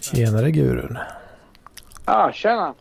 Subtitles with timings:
[0.00, 0.98] Tjenare gurun.
[2.06, 2.74] Ja, tjena.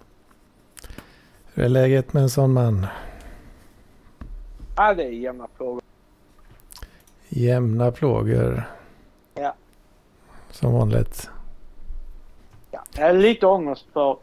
[1.53, 2.87] Hur är läget med en sån man?
[4.75, 5.81] Ja, det är jämna frågor.
[7.29, 8.63] Jämna plågor.
[9.33, 9.55] Ja.
[10.51, 11.29] Som vanligt.
[12.71, 12.83] Ja.
[12.95, 14.17] Jag har lite ångest för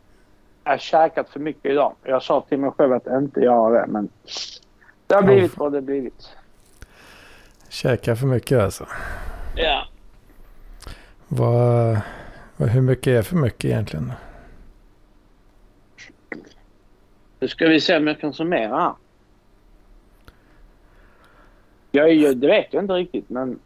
[0.64, 1.94] jag har käkat för mycket idag.
[2.02, 4.08] Jag sa till mig själv att inte göra det, men
[5.06, 6.28] det har blivit vad det blivit.
[7.68, 8.86] Käka för mycket alltså.
[9.56, 9.85] Ja.
[11.28, 12.00] Vad,
[12.56, 14.12] hur mycket är för mycket egentligen?
[17.40, 18.94] Nu ska vi se om jag kan summera.
[21.90, 23.58] Jag, jag, det vet jag inte riktigt, men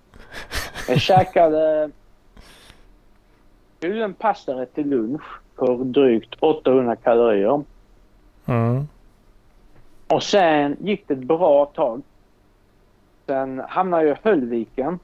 [0.89, 1.91] jag käkade...
[3.81, 5.23] Jag gjorde en pastarätt till lunch
[5.57, 7.65] på drygt 800 kalorier.
[8.47, 8.89] Mm.
[10.07, 12.03] Och sen gick det ett bra tag.
[13.27, 14.99] Sen hamnade jag i Höllviken.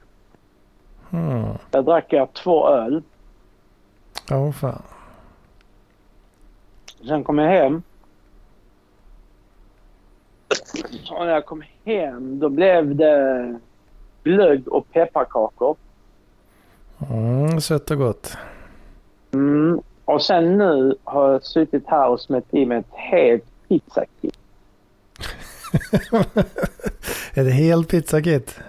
[1.11, 1.57] Mm.
[1.69, 3.03] Där drack jag två öl.
[4.29, 4.81] Ja, fan.
[7.07, 7.81] Sen kom jag hem.
[11.11, 13.59] Och när jag kom hem då blev det
[14.23, 15.75] glögg och pepparkakor.
[17.09, 18.37] Mm, sött och gott.
[19.33, 19.81] Mm.
[20.05, 24.37] Och sen nu har jag suttit här och smält i mig ett helt pizzakit.
[27.33, 28.59] det helt pizzakit?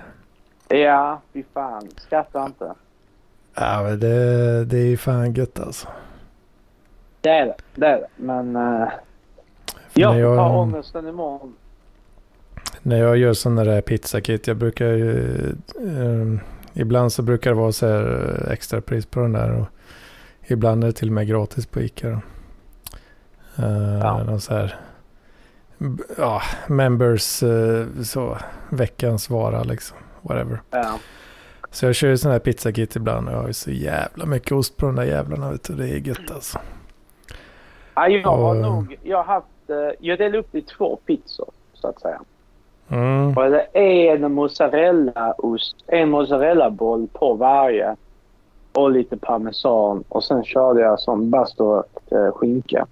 [0.68, 1.88] Ja, fy fan.
[1.96, 2.74] Skratta inte.
[3.54, 5.88] Ja, men det, det är ju fan gött alltså.
[7.20, 7.56] Det är det.
[7.74, 8.06] Det är det.
[8.16, 8.88] Men uh,
[9.92, 11.54] jag får ta ångesten imorgon.
[12.82, 15.36] När jag gör sådana där pizzakit, jag brukar ju...
[15.78, 16.40] Um,
[16.72, 19.60] ibland så brukar det vara så här extra pris på den där.
[19.60, 19.66] Och
[20.46, 22.08] ibland är det till och med gratis på Ica.
[22.08, 22.20] Då.
[23.64, 24.22] Uh, ja.
[24.22, 24.76] Någon så här...
[26.16, 28.38] Ja, members, uh, så,
[28.68, 29.96] veckans vara liksom.
[30.22, 30.60] Whatever.
[30.70, 30.98] Ja.
[31.70, 34.52] Så jag kör ju sådana här pizzakit ibland och jag har ju så jävla mycket
[34.52, 35.50] ost på de där jävlarna.
[35.50, 35.74] Vet du.
[35.74, 36.58] Det är gött alltså.
[37.94, 38.98] Ja, jag har och, nog...
[39.02, 39.46] Jag har haft...
[39.98, 42.20] Jag delar upp i två pizzor, så att säga.
[42.88, 43.36] Mm.
[43.36, 47.96] Och det är en mozzarellaost, en mozzarellaboll på varje.
[48.72, 50.04] Och lite parmesan.
[50.08, 52.86] Och sen körde jag som bastört eh, skinka.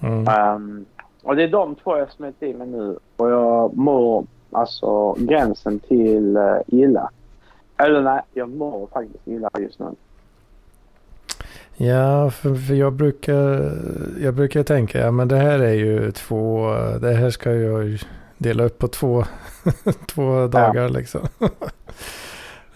[0.00, 0.54] Mm.
[0.54, 0.86] Um,
[1.22, 2.98] och det är de två jag smält i mig nu.
[3.16, 7.10] Och jag mår alltså gränsen till uh, illa.
[7.76, 9.86] Eller nej, jag mår faktiskt illa just nu.
[11.76, 13.72] Ja, för, för, jag brukar
[14.20, 17.98] jag brukar tänka, ja men det här är ju två, det här ska jag
[18.38, 19.24] dela upp på två,
[20.14, 20.88] två dagar ja.
[20.88, 21.20] liksom.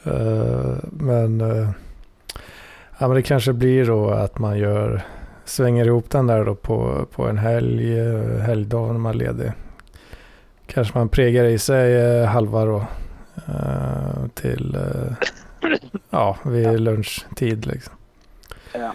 [0.06, 1.70] uh, men, uh,
[2.98, 5.02] ja, men det kanske blir då att man gör,
[5.44, 7.94] svänger ihop den där då på, på en helg,
[8.40, 9.52] helgdag när man är ledig.
[10.66, 12.84] Kanske man pregar i sig halva då
[14.34, 14.76] till,
[16.10, 17.94] ja, vid lunchtid liksom.
[18.72, 18.92] Ja.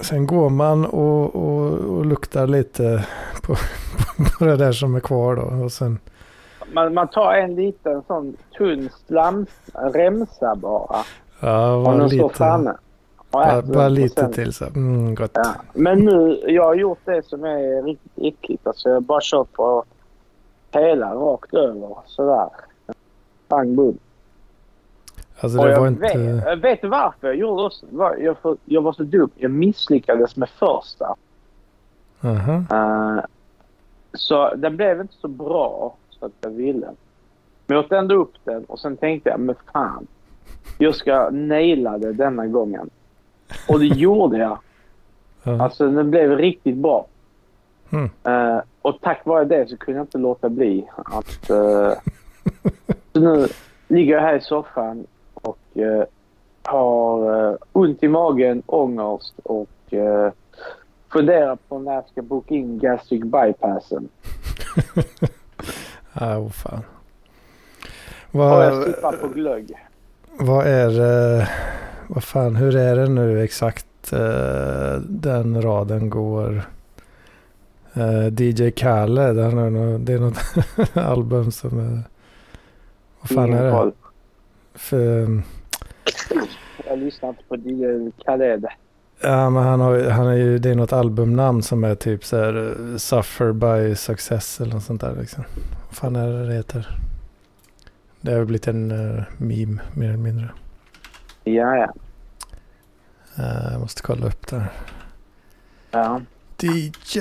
[0.00, 3.06] Sen går man och, och, och luktar lite
[3.42, 3.54] på,
[4.38, 5.64] på det där som är kvar då.
[5.64, 5.98] Och sen...
[6.72, 11.04] man, man tar en liten sån tunn slamremsa bara.
[11.40, 12.16] Ja, bara lite.
[12.16, 12.74] står framme.
[13.30, 14.64] Bara, bara lite till så.
[14.64, 15.30] Mm, gott.
[15.34, 15.54] Ja.
[15.72, 18.66] Men nu, jag har gjort det som är riktigt äckligt.
[18.66, 19.84] Alltså jag har bara kört på
[20.70, 22.50] hela rakt över sådär.
[23.48, 23.98] Pang bom.
[25.40, 26.18] Alltså det jag var inte...
[26.18, 27.86] Vet, vet du varför jag gjorde också?
[28.18, 29.30] Jag, jag var så dum.
[29.34, 31.14] Jag misslyckades med första.
[32.24, 33.16] Uh -huh.
[33.16, 33.24] uh,
[34.12, 36.86] så den blev inte så bra så att jag ville.
[37.66, 40.06] Men jag åt ändå upp den och sen tänkte jag, men fan.
[40.78, 42.90] Jag ska naila det denna gången.
[43.68, 44.50] Och det gjorde jag.
[44.50, 44.58] Uh
[45.42, 45.62] -huh.
[45.62, 47.06] Alltså den blev riktigt bra.
[47.90, 48.10] Mm.
[48.28, 51.50] Uh, och tack vare det så kunde jag inte låta bli att...
[51.50, 51.92] Uh,
[53.12, 53.48] så nu
[53.88, 56.04] ligger jag här i soffan och uh,
[56.62, 60.30] har ont i magen, ångest och uh,
[61.12, 64.08] funderar på när jag ska boka in gastric bypassen.
[66.12, 66.82] ah, oh, fan.
[68.30, 69.74] Vad, och jag sippar på glögg.
[70.38, 71.48] Vad är det?
[72.08, 73.86] Vad fan, hur är det nu exakt
[75.08, 76.64] den raden går?
[77.96, 82.02] Uh, DJ Khaled, han är något, det är något album som är...
[83.20, 83.70] Vad fan Ingen är det?
[83.70, 83.92] koll.
[84.74, 85.42] För,
[86.88, 88.66] Jag lyssnar inte på DJ Khaled.
[89.20, 92.36] ja, men han har, han är ju, det är något albumnamn som är typ så
[92.36, 95.44] här uh, Suffer by Success eller något sånt där liksom.
[95.88, 96.98] Vad fan är det det heter?
[98.20, 100.48] Det har blivit en uh, meme mer eller mindre.
[101.44, 101.92] Ja, ja.
[103.38, 104.72] Uh, jag måste kolla upp det här.
[105.90, 106.20] Ja.
[106.60, 107.20] DJ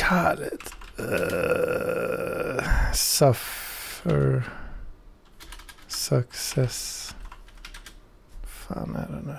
[0.00, 0.62] Khaled.
[1.00, 2.62] Uh,
[2.92, 4.42] suffer.
[5.88, 7.14] Success.
[8.44, 9.36] fan är det nu?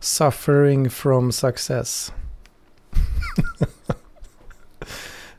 [0.00, 2.12] Suffering from success.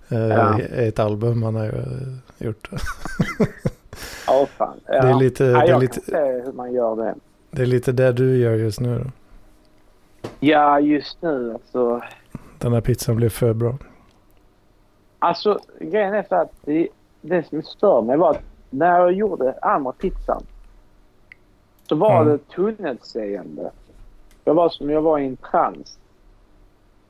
[0.10, 0.60] Eh, Ja.
[0.60, 1.72] Ett album han har
[2.38, 2.70] gjort.
[4.28, 4.80] Ja, fan.
[4.88, 5.02] Ja.
[5.02, 7.16] Det är lite- ja, det är jag lite- kan se hur man gör det.
[7.52, 9.12] Det är lite det du gör just nu då.
[10.40, 12.02] Ja, just nu alltså.
[12.60, 13.78] Den här pizzan blev för bra.
[15.24, 16.88] Alltså, grejen är så att det,
[17.22, 20.44] det som stör mig var att när jag gjorde andra pizzan
[21.90, 22.28] så var Mm.
[22.28, 23.72] det tunnelseende.
[24.46, 25.98] Jag var som jag var i en trans.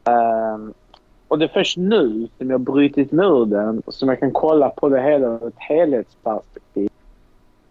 [0.04, 0.74] Ehm,
[1.27, 4.69] och det är först nu som jag brutit mig ur den som jag kan kolla
[4.69, 6.89] på det hela ur ett helhetsperspektiv.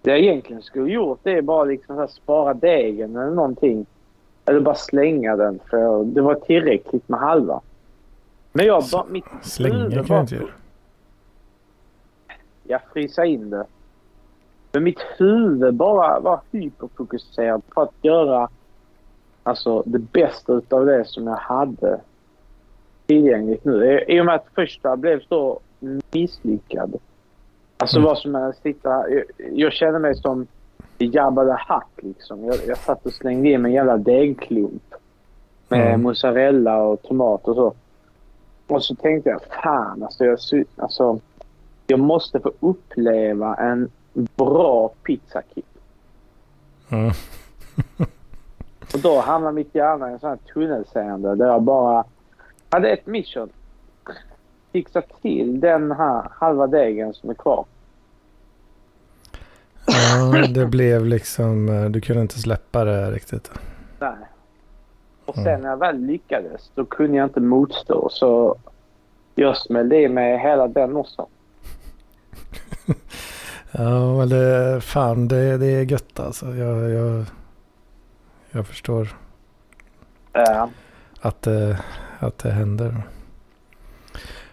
[0.02, 3.86] Det jag egentligen skulle gjort det är bara liksom så spara degen eller någonting.
[4.44, 7.60] Eller bara slänga den för det var tillräckligt med halva.
[8.52, 9.04] Men jag bara...
[9.08, 10.46] Mitt Slänga kan jag inte göra.
[12.64, 13.64] jag frysa in det.
[14.72, 18.48] Men mitt huvud bara var hyperfokuserat på att göra
[19.42, 22.00] alltså, det bästa utav det som jag hade
[23.06, 23.84] tillgängligt nu.
[24.08, 25.60] I- I och med att första blev så
[26.12, 26.94] misslyckad.
[27.76, 28.06] Alltså Mm.
[28.06, 29.10] vad som är sitta...
[29.10, 30.46] Jag, jag kände mig som
[30.98, 32.44] Jabba the Hutt liksom.
[32.44, 34.94] Jag, jag satt och slängde in en jävla degklump.
[35.68, 36.02] Med Mm.
[36.02, 37.74] mozzarella och tomat och så.
[38.66, 40.38] Och så tänkte jag, fan alltså jag,
[40.76, 41.20] alltså,
[41.86, 45.66] jag måste få uppleva en bra pizzakit.
[46.88, 47.12] Mm.
[48.94, 52.04] Och då hamnade mitt hjärna i en sån här tunnelseende där jag bara
[52.70, 53.48] hade ett mission.
[54.72, 57.64] Fixa till den här halva degen som är kvar.
[59.86, 63.50] Ja, det blev liksom, eh, du kunde inte släppa det riktigt.
[63.98, 64.16] Nej.
[65.24, 65.44] Och Mm.
[65.44, 68.56] sen när jag väl lyckades då kunde jag inte motstå så
[69.34, 71.26] jag smällde i mig hela den också.
[73.74, 76.54] Ja, men det, fan det, det är gött alltså.
[76.54, 77.24] Jag, jag,
[78.50, 79.08] jag förstår
[80.32, 80.68] Ja.
[81.20, 81.78] att det,
[82.18, 83.02] att det händer.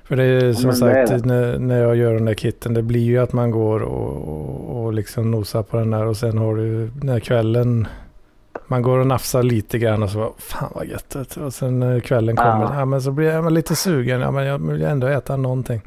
[0.03, 1.25] För det är som är sagt det.
[1.25, 2.73] när, när jag gör den där kitten.
[2.73, 6.05] Det blir ju att man går och, och, och liksom nosar på den där.
[6.05, 7.87] Och sen har du när kvällen.
[8.71, 11.15] Man går och nafsar lite grann och så bara, fan vad gött.
[11.35, 11.41] du.
[11.43, 12.63] Och sen när kvällen kommer.
[12.65, 12.71] Ja.
[12.79, 12.85] Ja.
[12.85, 14.21] men så blir jag lite sugen.
[14.21, 15.81] Ja men jag vill ändå äta någonting.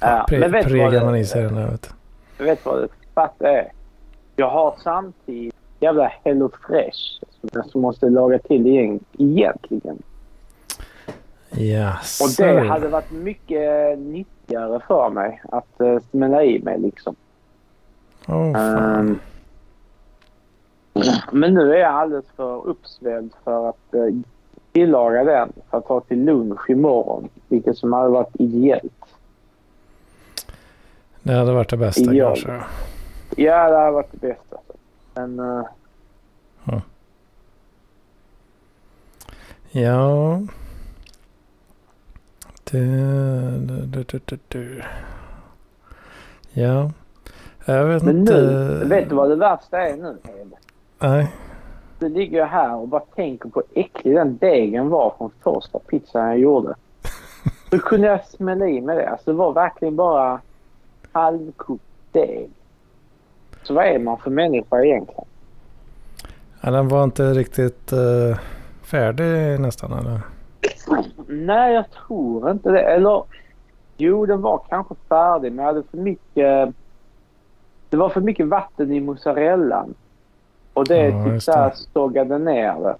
[0.00, 1.90] Ja, Pre, men vet pregar det- man i sig den där vet
[2.38, 2.44] du.
[2.44, 3.72] Vet vad det fatta är.
[4.36, 6.98] Jag har samtidigt jävla Hello Fresh
[7.70, 10.02] som måste laga till igen, egentligen.
[11.50, 11.92] Ja,
[12.22, 15.80] Och det hade varit mycket nyttigare för mig att
[16.10, 17.16] smälla i mig liksom.
[18.28, 18.98] Åh, fan.
[18.98, 19.18] Ehm,
[21.32, 24.20] men nu är jag alldeles för uppsvälld för att uh,
[24.72, 27.28] tillaga den för att ha till lunch imorgon.
[27.48, 28.92] Vilket som hade varit ideellt.
[31.22, 32.34] Det hade varit det bästa Ideal.
[32.34, 32.64] kanske.
[33.36, 34.56] Ja, det hade varit det bästa.
[35.14, 35.64] Men uh,
[39.70, 40.40] Ja.
[42.70, 42.78] Det,
[43.58, 44.84] det, det, det, det.
[46.52, 46.90] Ja.
[47.64, 48.32] Jag vet Men inte.
[48.32, 50.16] nu, vet du vad det värsta är nu?
[50.98, 51.32] Nej.
[51.98, 55.78] Nu ligger jag här och bara tänker på hur äcklig den degen var från första
[55.78, 56.74] pizzan jag gjorde.
[57.70, 59.08] Hur kunde jag smälla i med det?
[59.08, 60.40] Alltså det var verkligen bara
[61.12, 62.50] halvkokt deg.
[63.62, 65.24] Så vad är man för människa egentligen?
[66.60, 68.38] Ja, den var inte riktigt eh,
[68.82, 70.20] färdig nästan eller?
[71.26, 72.80] Nej, jag tror inte det.
[72.80, 73.22] Eller
[73.96, 76.74] jo, den var kanske färdig men jag hade för mycket...
[77.90, 79.94] Det var för mycket vatten i mozzarellan.
[80.78, 81.76] Och det Ja, just så här det.
[81.76, 82.96] stoggade ner det.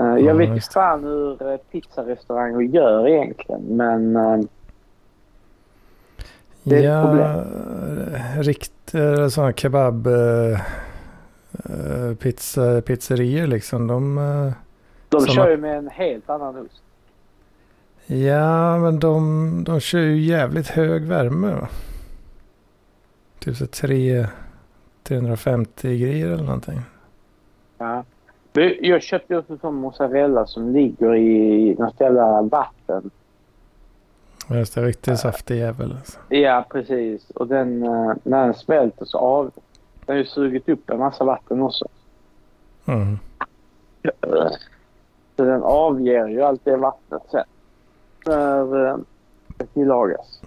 [0.00, 4.16] Eh, Ja, jag vet ju fan hur uh, pizzarestauranger gör egentligen men...
[4.16, 4.40] eh,
[6.62, 10.60] Det är ett ja, rikt, eh, sådana kebab eh,
[11.64, 13.86] eh, pizza, pizzerior liksom.
[13.86, 14.52] De, eh,
[15.08, 16.82] de Som kör ju med en helt annan ost.
[18.06, 21.54] ja, men de, de kör ju jävligt hög värme.
[21.54, 21.68] Va?
[23.38, 24.26] Typ så tre,
[25.06, 26.80] 350 grejer eller någonting.
[27.78, 28.04] Ja.
[28.80, 33.10] Jag köpte en sån mozzarella som ligger i något jävla vatten.
[34.50, 35.92] Just det, riktigt saftig jävel.
[35.92, 36.18] Alltså.
[36.28, 37.30] Ja, precis.
[37.30, 39.50] Och den, eh, när den smälter så av...
[40.06, 41.84] Den har ju sugit upp en massa vatten också.
[42.86, 43.18] Mm.
[45.36, 47.44] Så den avger ju allt det vattnet sen.
[48.26, 48.96] När eh,
[49.56, 50.40] det tillagas.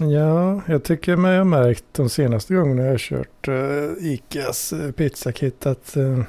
[0.00, 4.90] Ja, jag tycker mig ha märkt de senaste gångerna jag har kört uh, Icas uh,
[4.92, 6.22] pizzakit att uh,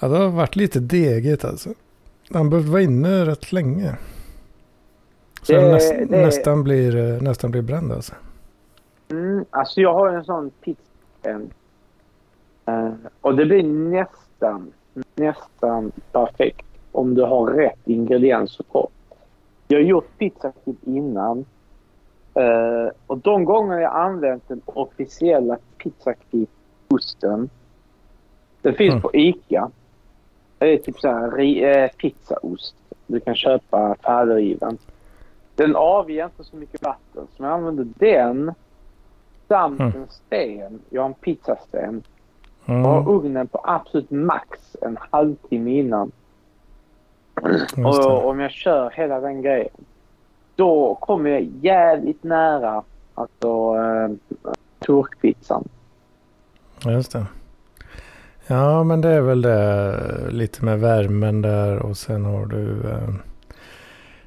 [0.00, 1.70] ja, det har varit lite degigt alltså.
[2.30, 3.96] Han behövde vara inne rätt länge.
[5.42, 8.14] Så Det- näst, det- nästan, blir, eh, nästan blir bränd alltså.
[9.10, 10.80] Mm, alltså jag har en sån pizza.
[12.68, 14.72] Uh, och det blir nästan,
[15.14, 18.88] nästan perfekt om du har rätt ingredienser på.
[19.68, 21.44] Jag har gjort pizzakit innan.
[22.38, 27.50] Uh, och de gånger jag använt den officiella pizzakit-osten.
[28.62, 29.02] Den finns mm.
[29.02, 29.70] på ICA.
[30.58, 32.74] Det är typ så här eh, pizzaost.
[33.06, 34.78] Du kan köpa färdigriven.
[35.54, 37.26] Den avger inte så mycket vatten.
[37.36, 38.52] Så jag använder den
[39.48, 39.96] samt mm.
[39.96, 40.80] en sten.
[40.90, 42.02] Jag har en pizzasten.
[42.66, 42.86] Mm.
[42.86, 46.12] Och har ugnen på absolut max en halvtimme innan.
[47.84, 49.84] Och om jag kör hela den grejen.
[50.58, 52.82] Då kommer jag jävligt nära
[53.14, 54.10] alltså eh,
[54.78, 55.68] turkpizzan.
[56.84, 57.26] Just det.
[58.46, 63.14] Ja, men det är väl det lite med värmen där och sen har du eh,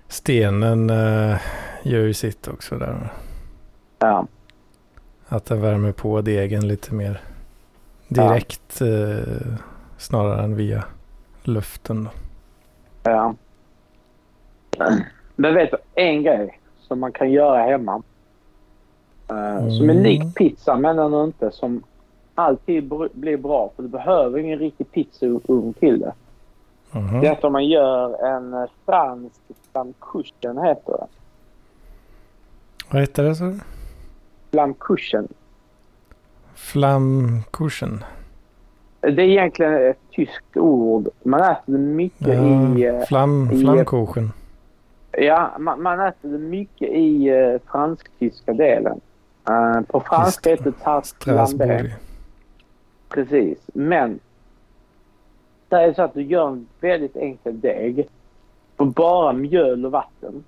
[0.08, 1.38] stenen eh,
[1.84, 3.14] gör ju sitt också där.
[4.00, 4.28] Ja.
[5.28, 7.22] Att den värmer på degen lite mer
[8.08, 8.88] direkt ja.
[8.88, 9.58] eh,
[9.98, 10.84] snarare än via
[11.44, 12.04] luften.
[12.04, 12.12] Då.
[13.12, 13.36] Ja.
[15.36, 18.04] Men vet du, en grej som man kan göra hemma.
[19.32, 19.72] Uh, mm.
[19.72, 21.52] Som är lik pizza men ändå inte.
[21.52, 21.84] Som
[22.36, 23.72] alltid blir bra.
[23.76, 26.14] För du behöver ingen riktig pizzaugn till det.
[26.94, 27.22] Mm.
[27.22, 31.08] Det är att om man gör en eh, fransk flamkuchen heter det.
[32.90, 33.60] Vad heter det så?
[34.52, 35.28] Flamkuchen.
[36.56, 38.04] Flamkuchen?
[39.02, 41.10] Det är egentligen ett tyskt ord.
[41.24, 42.86] Man äter mycket ja, i...
[42.86, 44.32] Eh, flam, flamkuchen.
[45.12, 49.02] Ja, man, man äter mycket i uh, fransk-tyska delen.
[49.50, 51.92] Uh, på franska heter det tarte
[53.10, 53.60] Precis.
[53.74, 54.20] Men
[55.70, 58.08] det är så att du gör en väldigt enkel deg.
[58.76, 60.44] På bara mjöl och vatten.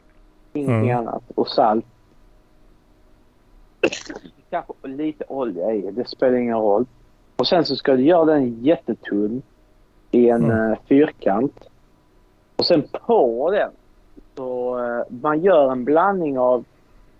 [0.53, 1.07] Ingenting mm.
[1.07, 1.23] annat.
[1.35, 1.85] Och salt.
[4.49, 5.91] Kanske lite olja i.
[5.91, 6.85] Det spelar ingen roll.
[7.35, 9.41] Och sen så ska du göra den jättetunn
[10.11, 10.71] i en mm.
[10.71, 11.69] uh, fyrkant.
[12.55, 13.71] Och sen på den
[14.35, 16.65] så uh, man gör en blandning av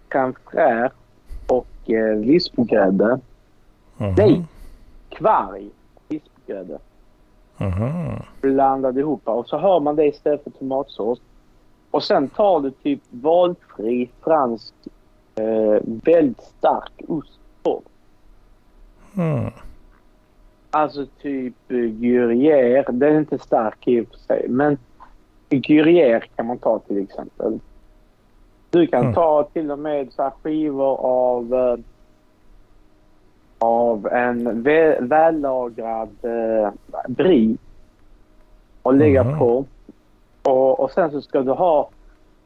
[0.10, 0.92] fraîche
[1.48, 3.20] och uh, vispgrädde.
[3.98, 4.16] Mm.
[4.18, 4.44] Nej,
[5.10, 5.70] kvarg
[6.08, 6.80] vispgrädde.
[7.58, 8.20] Mm.
[8.42, 11.20] Blandade ihop och så har man det istället för tomatsås.
[11.92, 14.74] Och sen tar du typ valfri fransk
[15.36, 17.82] eh, väldigt stark ost på.
[19.18, 19.52] Mm.
[20.72, 22.92] Alltså typ uh, Gruyère.
[22.92, 24.46] Den är inte stark i och för sig.
[24.50, 24.78] Men
[25.60, 27.60] Gruyère kan man ta till exempel.
[28.70, 29.14] Du kan mm.
[29.14, 31.76] ta till och med så skivor av uh,
[33.60, 36.70] av en vä vällagrad uh,
[37.08, 37.58] brie
[38.82, 39.40] och lägga mm.
[39.40, 39.66] på.
[40.44, 41.90] Och, och sen så ska du ha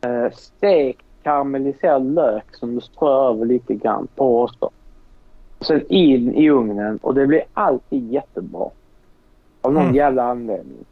[0.05, 4.69] uh, stekt karamelliserad lök som du strör över lite grann på också.
[5.59, 8.69] Sen in i ugnen och det blir alltid jättebra.
[9.61, 9.95] Av någon mm.
[9.95, 10.85] jävla anledning.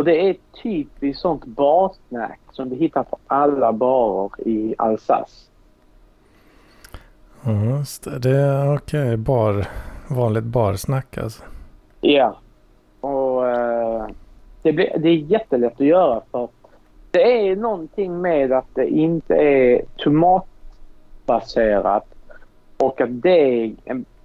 [0.00, 5.50] Och det är typiskt sånt barsnack som du hittar på alla barer i Alsace.
[7.78, 8.18] Just det.
[8.18, 9.02] Det är okej.
[9.02, 9.16] Okay.
[9.16, 9.66] Bar,
[10.08, 11.42] vanligt barsnack alltså.
[12.00, 12.36] Ja.
[13.00, 14.06] Och uh,
[14.62, 16.48] det, blir, det är jättelätt att göra för
[17.10, 22.06] det är någonting med att det inte är tomatbaserat
[22.76, 23.76] och att deg,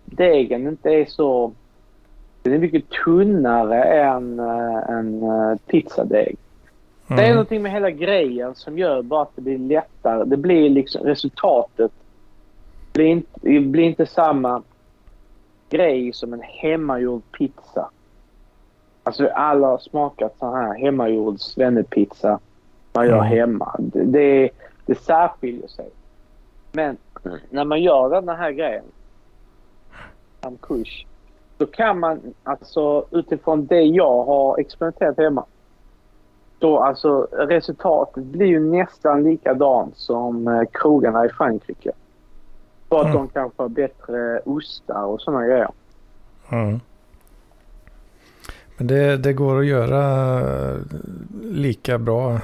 [0.05, 1.51] degen inte är så...
[2.45, 4.39] Den är mycket tunnare än
[4.89, 6.37] en uh, pizzadeg.
[7.07, 7.17] Mm.
[7.17, 7.35] Det är mm.
[7.35, 10.23] någonting med hela grejen som gör bara att det blir lättare.
[10.25, 11.91] Det blir liksom resultatet
[12.95, 14.63] blir inte, det blir inte samma
[15.69, 17.89] grej som en hemmagjord pizza.
[19.03, 22.39] Alltså alla har smakat så här hemmagjord svennepizza
[22.93, 23.37] man gör mm.
[23.37, 23.75] hemma.
[23.79, 24.49] Det, det,
[24.85, 25.89] det särskiljer sig.
[26.71, 26.97] Men
[27.49, 28.83] när man gör den här grejen,
[30.61, 31.05] kurs,
[31.57, 35.45] då kan man alltså utifrån det jag har experimenterat hemma.
[36.59, 41.91] Då alltså resultatet blir ju nästan likadant som eh, krogarna i Frankrike.
[42.89, 43.17] För att mm.
[43.17, 45.69] de kanske har bättre ostar och sådana grejer.
[46.51, 46.79] Mm.
[48.77, 50.41] Men det, det går att göra
[51.41, 52.39] lika bra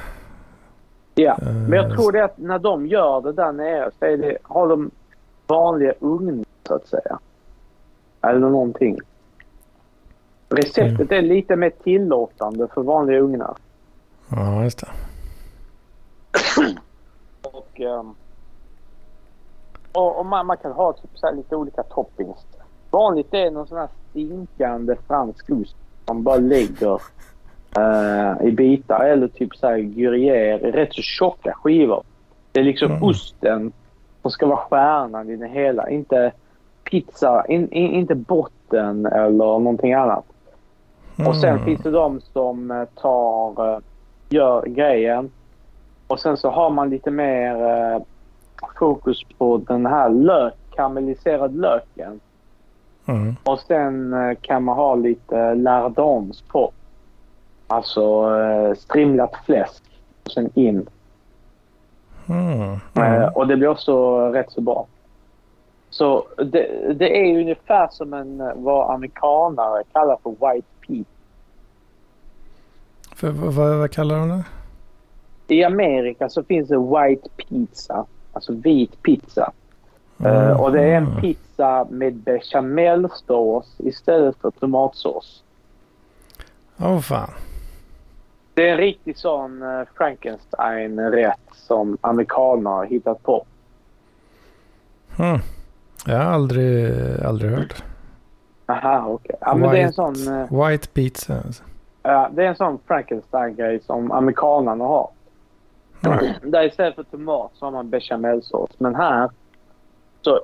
[1.16, 4.18] Ja, men jag eh, tror det att när de gör det där nere så är
[4.18, 4.92] det, har de
[5.48, 7.20] vanliga ugnar så att säga.
[8.22, 8.98] Eller någonting.
[10.50, 11.26] Receptet mm.
[11.26, 13.56] är lite mer tillåtande för vanliga ugnar.
[14.30, 14.88] Ja, just det.
[17.42, 18.16] och, um,
[19.92, 22.46] och, och man, man, kan ha typ så lite olika toppings.
[22.90, 25.76] Vanligt är någon sån här stinkande fransk ost
[26.06, 27.02] som bara lägger
[27.78, 32.04] uh, i bitar eller typ så här gruyère, rätt så tjocka skivor.
[32.52, 33.04] Det är liksom mm.
[33.04, 33.72] osten
[34.22, 35.90] som ska vara stjärnan i det hela.
[35.90, 36.32] Inte
[36.92, 40.26] pizza, in, in, inte botten eller någonting annat.
[41.28, 41.66] Och sen Mm.
[41.66, 43.80] finns det de som eh, tar, eh,
[44.30, 45.32] gör grejen.
[46.08, 48.02] Och sen så har man lite mer eh,
[48.80, 52.20] fokus på den här lök, karamelliserad löken.
[53.06, 53.36] Mm.
[53.44, 56.72] Och sen kan man ha lite lardons på.
[57.68, 58.30] Alltså
[58.78, 59.84] strimlat fläsk.
[60.26, 60.88] Och sen in.
[62.30, 62.80] Mm.
[62.96, 63.30] Mm.
[63.36, 64.86] och det blir också rätt så bra.
[65.92, 71.04] Så det, det är ju ungefär som en, eh, vad amerikanare kallar för white pea.
[73.16, 74.44] För, vad, vad, kallar de det?
[75.56, 78.06] I Amerika så finns det white pizza.
[78.34, 79.52] Alltså vit pizza.
[80.24, 85.44] Eh, och det är en pizza med bechamelsås istället för tomatsås.
[86.80, 87.30] Åh fan.
[88.54, 93.46] Det är en riktig sån uh, Frankenstein-rätt som amerikaner har hittat på.
[95.20, 95.40] Mm.
[96.08, 96.94] Jag har aldrig,
[97.26, 97.84] aldrig hört.
[98.66, 99.36] Aha, okej.
[99.42, 101.34] Ja, men det är en White- sån, eh, White pizza.
[101.46, 101.64] Alltså.
[102.04, 105.10] ja, det är en sån Frankenstein-grej som amerikanerna har.
[106.06, 106.26] Mm.
[106.52, 108.70] Där istället för tomat så har man bechamelsås.
[108.78, 109.30] Men här
[110.22, 110.40] så...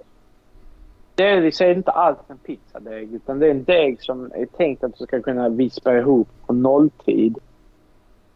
[1.16, 4.46] Det är det är inte alls en pizzadeg utan det är en deg som är
[4.46, 7.38] tänkt att du ska kunna vispa ihop på nolltid.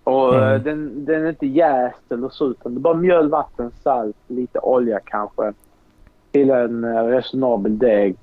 [0.04, 0.54] Och Mm.
[0.56, 4.16] eh, den, den är inte jäst eller så utan det är bara mjöl, vatten, salt,
[4.28, 5.54] lite olja kanske.
[6.32, 8.16] Till en eh, resonabel deg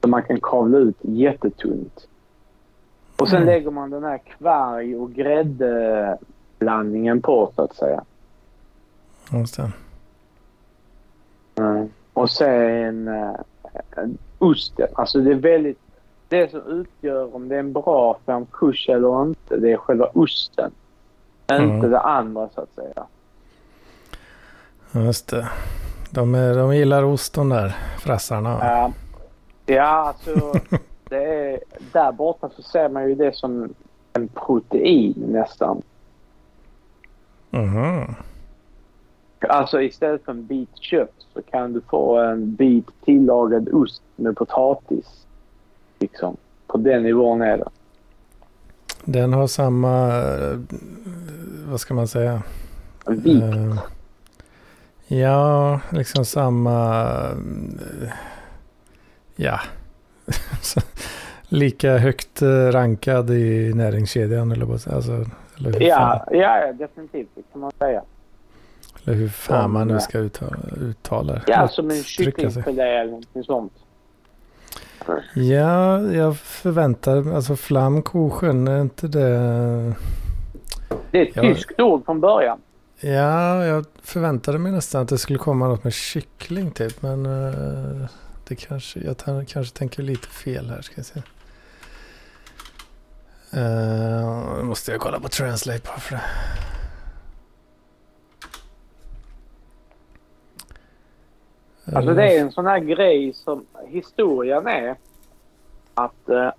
[0.00, 2.08] som man kan kavla ut jättetunt.
[3.16, 3.46] Och sen Mm.
[3.46, 8.04] lägger man den här kvarg och gräddblandningen på så att säga.
[9.32, 9.72] Just det.
[11.56, 11.88] Mm.
[12.12, 13.36] Och sen uh,
[14.38, 14.88] osten.
[14.94, 15.78] Alltså det är väldigt...
[16.28, 20.70] Det som utgör om det är en bra framkurs eller inte, det är själva osten.
[21.46, 21.70] Mm.
[21.70, 23.06] Inte det andra så att säga.
[24.92, 25.48] Just det.
[26.14, 28.58] De, är, de gillar ost de där frassarna.
[28.60, 28.92] Ja,
[29.66, 30.52] ja alltså
[31.08, 31.60] det är,
[31.92, 33.74] där borta så ser man ju det som
[34.12, 35.82] en protein nästan.
[37.50, 38.14] Mhm.
[39.48, 44.36] Alltså istället för en bit kött så kan du få en bit tillagad ost med
[44.36, 45.26] potatis.
[45.98, 46.36] Liksom.
[46.66, 47.68] På den nivån är det.
[49.04, 50.58] Den har samma, eh,
[51.68, 52.42] vad ska man säga?
[53.06, 53.42] Vikt.
[53.42, 53.78] Eh,
[55.20, 57.04] ja, liksom samma,
[58.02, 58.08] eh,
[59.36, 59.60] ja.
[61.48, 65.24] Lika högt eh, rankad i näringskedjan eller vad alltså,
[65.58, 67.28] eller hur, Ja, ja, definitivt.
[67.34, 68.02] Det kan man säga.
[69.04, 71.42] eller hur fan man nu ska uttala, uttala det.
[71.46, 73.72] Ja, som en kycklingfilé eller någonting sånt.
[75.34, 79.28] Ja, jag förväntar alltså flammkuchen, är inte det...
[81.10, 81.42] Det är ett Ja.
[81.42, 82.58] tyskt ord från början.
[83.06, 87.02] Ja, jag förväntade mig nästan att det skulle komma något med kyckling typ.
[87.02, 88.06] Men uh,
[88.48, 90.82] det kanske, jag tar, kanske tänker lite fel här.
[90.82, 91.22] Ska jag se.
[93.56, 96.22] Uh, måste jag kolla på translate bara för det.
[101.96, 104.96] Alltså det är en sån här grej som historien är
[105.94, 106.50] att uh,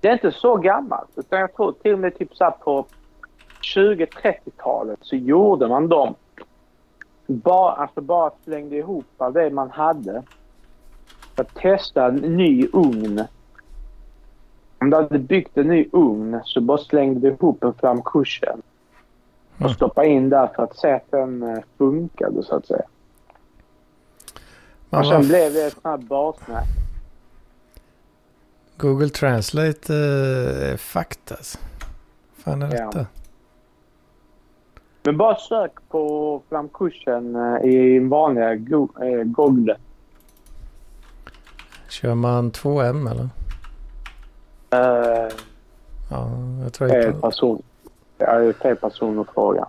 [0.00, 1.10] det är inte så gammalt.
[1.16, 2.86] Utan jag tror till och med typ så här på
[3.74, 6.14] 20-30-talet så gjorde man dem.
[7.26, 10.22] Bara, alltså bara slängde ihop av det man hade.
[11.34, 13.24] För att testa en ny ugn.
[14.80, 18.62] Om du hade byggt en ny ugn så bara slängde du ihop en flamkursen.
[19.54, 19.74] Och Mm.
[19.74, 22.82] stoppade in där för att se att den eh, funkade så att säga.
[24.90, 26.66] Man Och sen var- blev det ett sånt här bassnack.
[28.76, 31.58] Google Translate eh, är fakt alltså.
[32.38, 33.04] fan är Ja.
[35.06, 39.76] Men bara sök på flamkursen eh, i vanliga go- eh, Google.
[41.88, 43.28] Kör man 2M eller?
[44.70, 45.28] Eh,
[46.10, 46.28] Ja,
[46.62, 47.20] jag tror inte.
[47.20, 47.62] person.
[48.18, 49.66] Ja, det är fel person att fråga.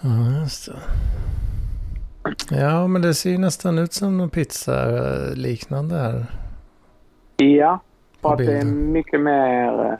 [0.00, 0.78] Ja, just det.
[2.60, 6.26] Ja, men det ser ju nästan ut som en pizza eh, liknande här.
[7.36, 7.80] Ja,
[8.20, 9.98] för att det är mycket mer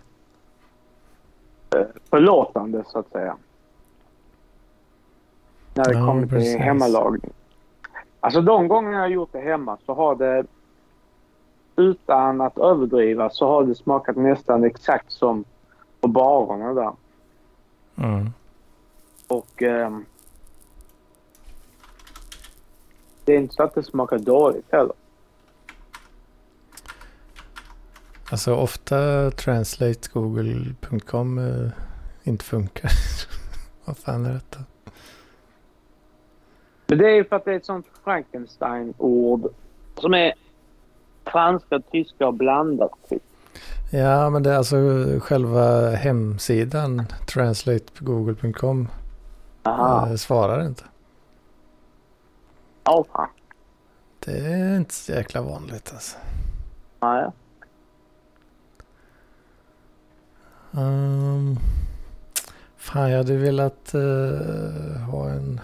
[1.74, 3.37] eh, förlåtande så att säga.
[5.79, 6.57] När det Ja, kommer till precis.
[6.57, 7.33] hemmalagning.
[8.21, 10.45] Alltså de gånger jag har gjort det hemma så har det
[11.77, 15.45] utan att överdriva så har det smakat nästan exakt som
[16.01, 16.93] på barerna där.
[17.97, 18.31] Mm.
[19.29, 20.05] Och ehm,
[23.25, 24.93] det är inte så att det smakar dåligt heller.
[28.31, 31.71] Alltså ofta translate google.com eh,
[32.23, 32.91] inte funkar.
[33.85, 34.59] Vad fan är detta?
[36.88, 39.48] Men det är ju för att det är ett sånt Frankenstein-ord
[40.01, 40.35] som är
[41.24, 42.92] franska, tyska och blandat.
[43.09, 43.22] Typ.
[43.90, 44.77] Ja, men det är alltså
[45.20, 48.88] själva hemsidan translate.google.com
[49.64, 50.85] eh, svarar inte.
[52.85, 53.29] Ja, fan.
[54.24, 56.18] Det är inte så jäkla vanligt alltså.
[57.01, 57.31] Nej.
[60.70, 61.59] Um,
[62.77, 65.61] fan, jag hade velat eh, ha en...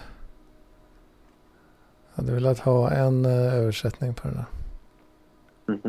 [2.14, 4.44] Jag hade velat ha en eh, översättning på den där.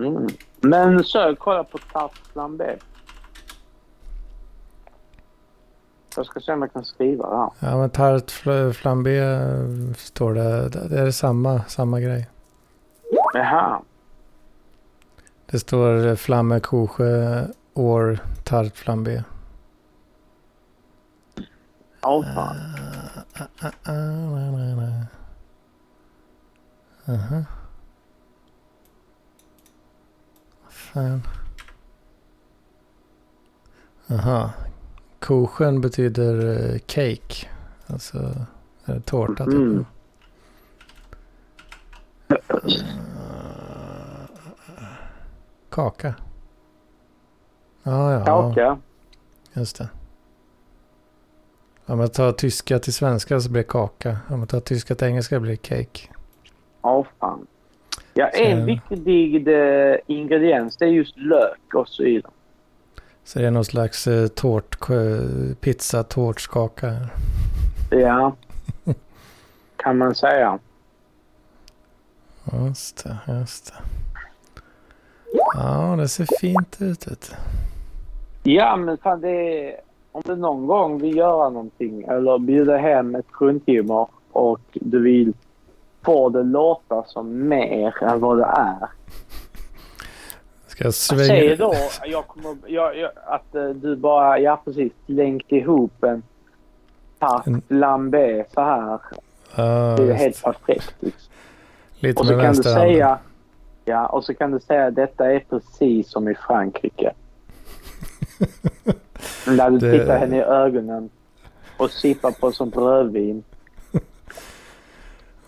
[0.10, 0.28] Mhm.
[0.62, 2.76] Men sök, kolla på tarte flambé.
[6.16, 7.50] Jag ska se om jag kan skriva det här.
[7.72, 10.70] Ja, men tart fl- flambé eh, står det.
[10.70, 12.30] Det är samma, samma grej.
[13.34, 13.82] Jaha.
[15.46, 19.24] Det står eh, flamme koche or tart flambé.
[22.02, 22.24] Fan.
[22.36, 25.06] Ah, ah, ah, na, na, na.
[27.06, 27.46] Aha.
[30.70, 31.22] Fan.
[34.10, 34.54] Aha.
[35.20, 37.48] Koschen betyder eh, cake.
[37.88, 38.36] Alltså
[38.86, 39.54] eh, tårta typ.
[39.54, 39.86] Mm.
[45.70, 46.16] Kaka.
[47.84, 48.26] Ja, ja.
[48.26, 48.78] Kaka.
[49.54, 49.90] Just det.
[51.86, 54.18] Om man tar tyska till svenska så blir det kaka.
[54.30, 56.15] Om man tar tyska till engelska blir det cake.
[56.86, 57.48] Ja, fan.
[58.14, 62.32] Ja, en Så- viktig eh, ingrediens det är just lök också i den.
[63.24, 66.94] Så det är någon slags eh, tårt, eh, pizza, tårtskaka.
[67.92, 68.36] Ja.
[69.76, 70.60] kan man säga.
[72.66, 73.80] Just det, just det.
[75.56, 77.08] Ja, det ser fint ut.
[77.08, 77.36] Vet.
[78.44, 79.30] Ja, men fan det
[79.70, 79.76] är...
[80.12, 85.34] Om du någon gång vill göra någonting eller bjuda hem ett fruntimmer och du vill
[86.06, 88.88] få det låta som mer än vad det är.
[90.68, 91.56] Ska jag Säg svänga?
[91.56, 91.74] då
[92.06, 96.24] jag kommer, jag, jag, att eh, du bara, ja precis, länkt ihop en
[97.20, 99.00] tart En- flambé så här.
[99.56, 99.64] Ja,
[99.98, 100.94] Det är just helt perfekt.
[101.00, 101.32] Liksom.
[102.00, 103.18] Lite Och så kan du säga,
[103.86, 107.14] ja, och så kan du säga att detta är precis som i Frankrike.
[109.48, 111.10] När du Det- tittar henne i ögonen
[111.78, 113.44] och sippar på som rödvin.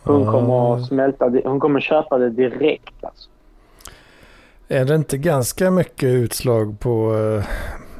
[0.08, 1.32] Hon kommer att smälta.
[1.44, 3.30] Hon kommer köpa det direkt alltså.
[4.68, 7.44] Är det inte ganska mycket utslag på uh,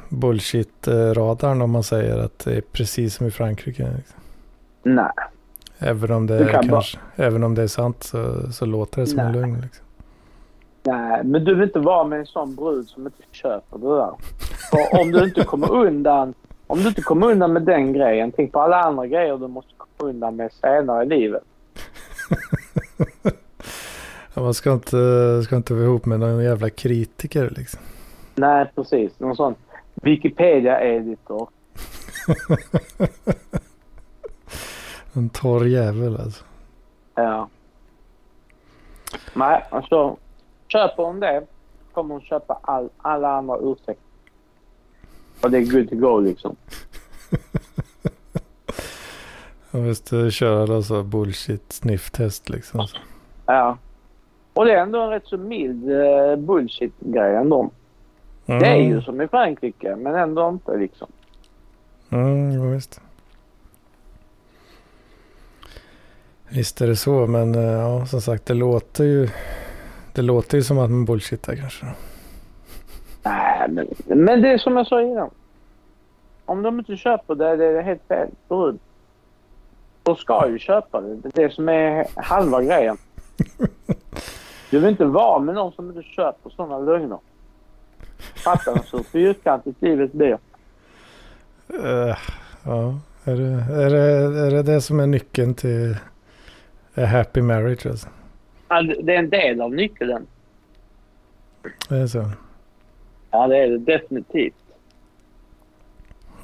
[0.08, 3.82] bullshit-radarn om man säger att det är precis som i Frankrike?
[3.96, 4.20] liksom?
[4.82, 5.10] Nej.
[5.78, 9.18] Även om det, kan kanske, även om det är sant så, så låter det som
[9.18, 9.40] en Nej.
[9.40, 9.60] lögn.
[9.60, 9.84] Liksom.
[10.82, 14.12] Nej, men du vill inte vara med en sån brud som inte köper det där.
[14.70, 16.34] För om du inte kommer undan
[16.70, 19.72] om du inte kommer undan med den grejen, tänk på alla andra grejer du måste
[19.76, 21.42] komma undan med senare i livet.
[24.34, 27.80] Ja, man ska inte, ska inte vara ihop med någon jävla kritiker liksom.
[28.34, 29.20] Nej, precis.
[29.20, 29.54] Någon sån
[29.94, 31.48] Wikipedia-editor.
[35.12, 36.44] En torr jävel alltså.
[37.14, 37.48] Ja.
[39.34, 40.16] Nej, alltså.
[40.68, 41.46] Köper hon det
[41.98, 44.04] kommer hon köpa all, alla andra ursäkter.
[45.42, 46.56] Och det är good to go liksom.
[49.78, 52.86] Jag måste köra alltså bullshit snifftest liksom.
[52.86, 52.96] Så.
[53.46, 53.78] Ja.
[54.54, 57.70] Och det är ändå en rätt så mild uh, bullshit-grej ändå.
[58.46, 58.60] Mm.
[58.60, 61.08] Det är ju som i Frankrike, men ändå inte liksom.
[62.10, 63.00] Mm, jo, visst.
[66.48, 69.28] Visst är det så, men eh, ja, som sagt det låter ju
[70.14, 71.86] det låter ju som att man bullshittar kanske.
[73.22, 75.30] Nej, men, men det är som jag sa innan.
[76.44, 78.28] Om de inte köper det, det är helt fel.
[78.48, 78.78] Brud.
[80.08, 81.14] De ska ju köpa det.
[81.14, 82.96] Det är det som är halva grejen.
[84.70, 87.18] Du vill inte vara med någon som inte köper sådana lögner.
[88.18, 90.38] Fattar du så fyrkantigt livet blir?
[91.68, 92.16] Eh,
[92.64, 95.96] ja, är det, är, det, är det det som är nyckeln till
[96.94, 98.08] a happy marriage alltså?
[98.68, 100.26] Ja, det det är en del av nyckeln.
[101.88, 102.30] Det är så?
[103.30, 104.54] Ja, det är det definitivt.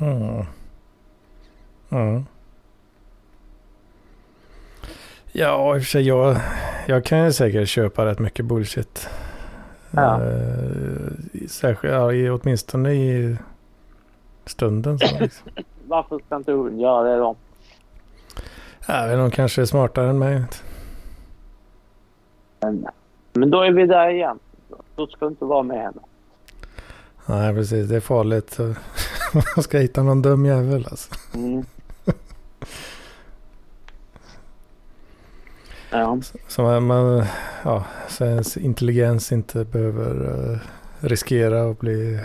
[0.00, 0.44] Mm.
[1.90, 2.24] Mm.
[5.36, 6.36] Ja, i och för sig jag,
[6.86, 9.08] jag kan ju säkert köpa rätt mycket bullshit.
[9.90, 10.22] Ja.
[10.22, 13.36] Eh, särskilt, ja, i, åtminstone i
[14.46, 14.98] stunden.
[14.98, 15.48] Så, liksom.
[15.86, 17.36] Varför ska inte hon göra det då?
[18.86, 20.42] Jag vet hon kanske är smartare än mig.
[22.60, 22.86] Men,
[23.32, 24.38] men då är vi där igen.
[24.96, 26.00] Då ska du inte vara med henne.
[27.26, 27.88] Nej, precis.
[27.88, 28.58] Det är farligt.
[29.56, 31.14] Man ska hitta någon dum jävel alltså.
[31.34, 31.64] Mm.
[35.94, 36.18] Ja.
[36.48, 37.24] Så man,
[37.64, 40.58] ja, så ens intelligens inte behöver uh,
[41.00, 42.20] riskera att bli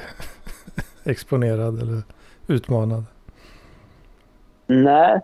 [1.04, 2.02] exponerad eller
[2.48, 3.04] utmanad.
[4.68, 5.20] Nej.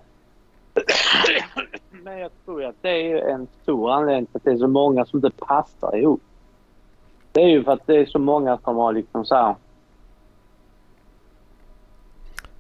[1.92, 5.06] Men jag tror att det är en stor anledning till att det är så många
[5.06, 6.22] som inte passar ihop.
[7.32, 9.56] Det är ju för att det är så många som har liksom så här...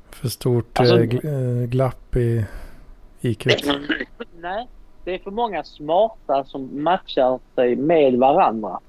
[0.09, 2.45] För stort Alltså- eh, eh, glapp i
[3.21, 3.47] IQ.
[4.39, 4.67] Nej,
[5.05, 8.79] det är för många smarta som matchar sig med varandra.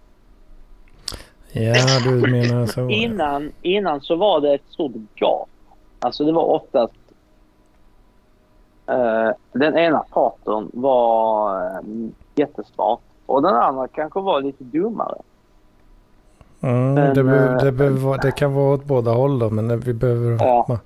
[1.52, 1.74] Ja,
[2.04, 2.88] du menar så.
[2.88, 5.48] Innan, innan så var det ett stort gap.
[6.00, 6.94] Alltså det var oftast...
[8.86, 15.18] eh, den ena parten var uh, jättesmart och den andra kanske var lite dummare.
[16.60, 19.80] Mm, Men, det, eh, det, behöver vara- det kan vara åt båda håll då, men
[19.80, 20.44] vi behöver...
[20.44, 20.64] Ja.
[20.68, 20.78] Man,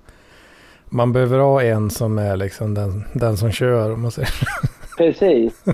[0.93, 4.31] man behöver ha en som är liksom den, den som kör, om man säger.
[5.01, 5.65] Precis.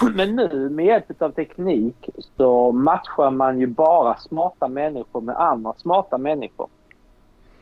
[0.14, 5.74] Men nu med hjälp av teknik så matchar man ju bara smarta människor med andra
[5.76, 6.68] smarta människor.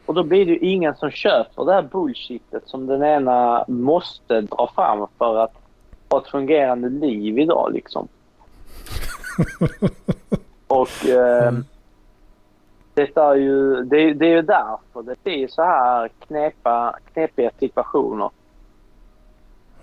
[0.06, 4.40] Och då blir det ju ingen som köper det här bullshitet som den ena måste
[4.40, 5.54] dra fram för att
[6.10, 8.08] ha ett fungerande liv idag liksom.
[10.66, 11.64] Och eh, Mm.
[12.94, 18.30] det är ju det, det är ju därför det blir så här knepa, knepiga situationer.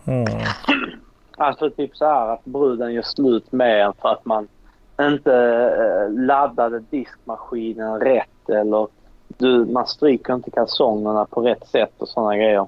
[0.09, 0.25] Mm.
[1.37, 4.47] Alltså typ så här att bruden gör slut med en för att man
[5.01, 5.33] inte
[5.79, 8.87] eh, laddade diskmaskinen rätt eller
[9.27, 12.67] du, man stryker inte kalsongerna på rätt sätt och sådana grejer.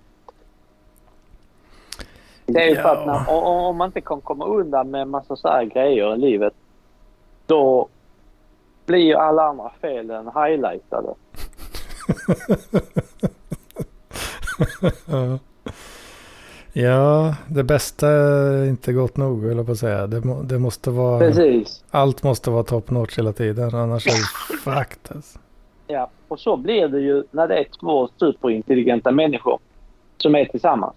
[2.45, 5.35] Det är ju för att när, om man inte kan komma undan med en massa
[5.35, 6.53] så här grejer i livet
[7.45, 7.87] då
[8.85, 11.13] blir ju alla andra felen highlightade.
[16.73, 17.35] ja.
[17.47, 20.07] det bästa är inte gott nog, eller på att säga.
[20.07, 21.19] Det, må, det måste vara...
[21.19, 21.83] Precis.
[21.91, 25.39] Allt måste vara top notch hela tiden, annars är det fucked alltså.
[25.87, 29.59] Ja, och så blir det ju när det är två superintelligenta människor
[30.17, 30.95] som är tillsammans.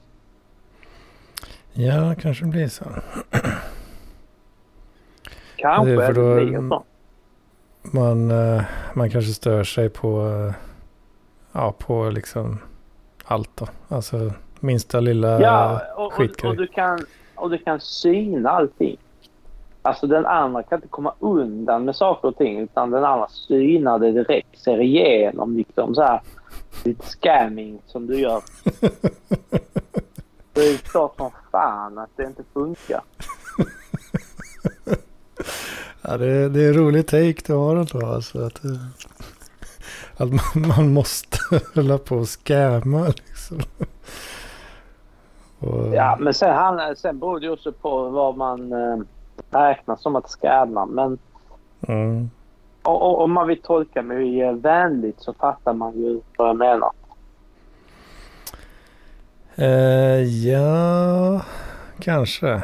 [1.73, 2.85] Ja, kanske blir så.
[5.57, 6.85] Kanske Det är för då- det blir så.
[7.83, 8.63] Man, eh,
[8.95, 10.55] man kanske stör sig på, eh,
[11.53, 12.59] ja, på liksom
[13.25, 13.67] allt då.
[13.89, 14.33] Alltså
[14.65, 16.51] minsta lilla Ja, och, och, skitgrej.
[16.51, 16.99] och, du kan,
[17.35, 18.97] och du kan syna allting.
[19.83, 23.99] Alltså den andra kan inte komma undan med saker och ting utan den andra synar
[23.99, 26.21] det direkt, ser igenom liksom så här
[26.85, 28.43] lite scamming som du gör.
[30.53, 33.01] Det är ju klart som fan att det inte funkar.
[36.03, 38.07] Ja, det, det är en rolig take du har ändå.
[38.07, 38.71] Alltså, att, eh,
[40.17, 41.39] att man, man måste
[41.75, 43.63] hålla på och scamma liksom.
[45.67, 48.99] Och, Ja, men sen, han, sen beror det ju också på vad man eh,
[49.51, 50.87] räknar som att scamma.
[50.87, 51.19] Men
[51.89, 52.31] mm.
[52.83, 56.91] och, och, om man vill tolka mig vänligt så fattar man ju vad jag menar.
[59.55, 61.41] eh, ja,
[62.01, 62.63] kanske.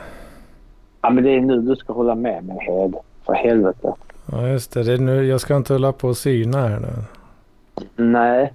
[1.03, 2.95] Ja, men det är nu du ska hålla med mig, Hed.
[3.27, 3.95] För helvete.
[4.33, 4.83] Ja, just det.
[4.83, 7.05] det är nu, jag ska inte hålla på och syna här nu.
[7.97, 8.53] Nej,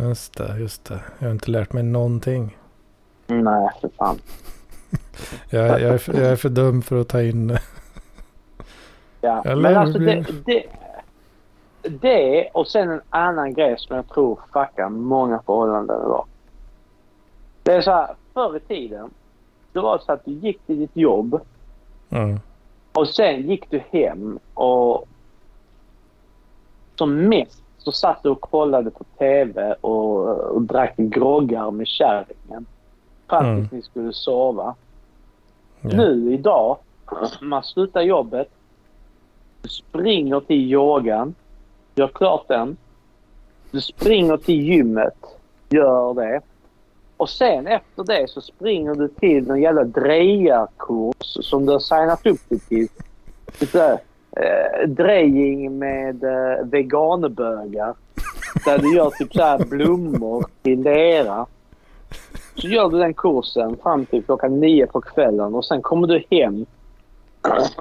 [0.00, 1.00] Just det, just det.
[1.18, 2.57] Jag har inte lärt mig någonting.
[3.28, 4.18] Nej för fan.
[5.50, 7.58] Jag, jag, är, för, jag är för dum för att ta in...
[9.20, 9.42] Ja.
[9.44, 10.64] Eller men alltså det, det,
[11.82, 16.26] det och sen en annan grej som jag tror fuckar många förhållanden idag.
[17.62, 19.10] Det är så här, förr i tiden.
[19.72, 21.40] Det var så att du gick till ditt jobb
[22.10, 22.40] Mm.
[22.92, 25.08] och sen gick du hem och
[26.94, 32.66] som mest så satt du och kollade på TV och, och drack groggar med kärringen.
[33.28, 33.68] Fram tills Mm.
[33.70, 34.74] ni skulle sova.
[35.80, 35.88] Ja.
[35.96, 36.76] Nu idag,
[37.40, 38.48] man slutar jobbet,
[39.62, 41.34] du springer till yogan,
[41.94, 42.76] gör klart den.
[43.70, 45.14] Du springer till gymmet,
[45.68, 46.40] gör det.
[47.16, 52.26] Och sen efter det så springer du till någon jävla drejarkurs som du har signat
[52.26, 52.88] upp dig till.
[53.60, 54.00] Lite
[54.36, 57.94] eh, drejing med eh, veganbögar.
[58.64, 61.46] Där du gör typ så här blommor till lera.
[62.58, 66.24] Så gör du den kursen fram till klockan nio på kvällen och sen kommer du
[66.30, 66.66] hem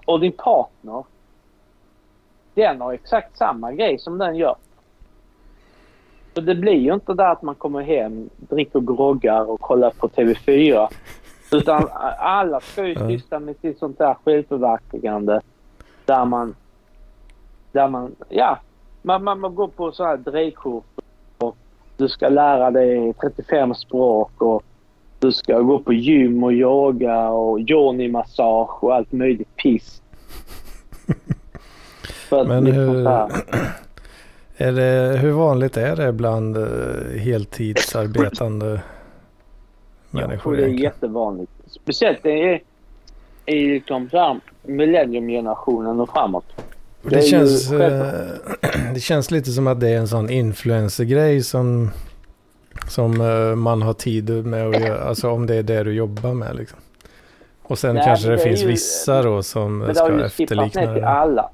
[0.06, 1.04] och din partner
[2.58, 4.56] den har exakt samma grej som den gör.
[6.34, 10.08] Så det blir ju inte där att man kommer hem, dricker groggar och kollar på
[10.08, 10.88] TV4.
[11.52, 15.42] Utan alla ska ju syssla med sitt sånt där självförverkligande.
[16.06, 16.56] Där man,
[17.72, 18.60] där man, ja,
[19.02, 21.04] man, man, man går på så här drejkurs och
[21.98, 24.64] du ska lära dig 35 språk och
[25.20, 30.02] du ska gå på gym och yoga och yoni-massage och allt möjligt piss.
[32.32, 33.08] Men liksom hur,
[34.58, 38.66] är det, hur vanligt är det bland eh, heltidsarbetande
[40.12, 40.42] jag människor?
[40.42, 40.92] tror det är egentligen?
[40.94, 41.52] jättevanligt.
[41.68, 42.62] Speciellt är
[43.46, 44.10] i liksom
[44.64, 46.46] millenniumgenerationen och framåt.
[47.10, 48.14] Det, det ju känns, eh,
[48.94, 51.92] det känns lite som att det är en sån influencergrej som,
[52.90, 55.04] som eh, man har tid med att göra.
[55.04, 56.80] Alltså om det är det du jobbar med liksom.
[57.64, 60.18] Och sen Nej, kanske det, det finns ju- vissa då som Men det har ska
[60.18, 61.08] ju efterlikna ner till det.
[61.10, 61.50] alla.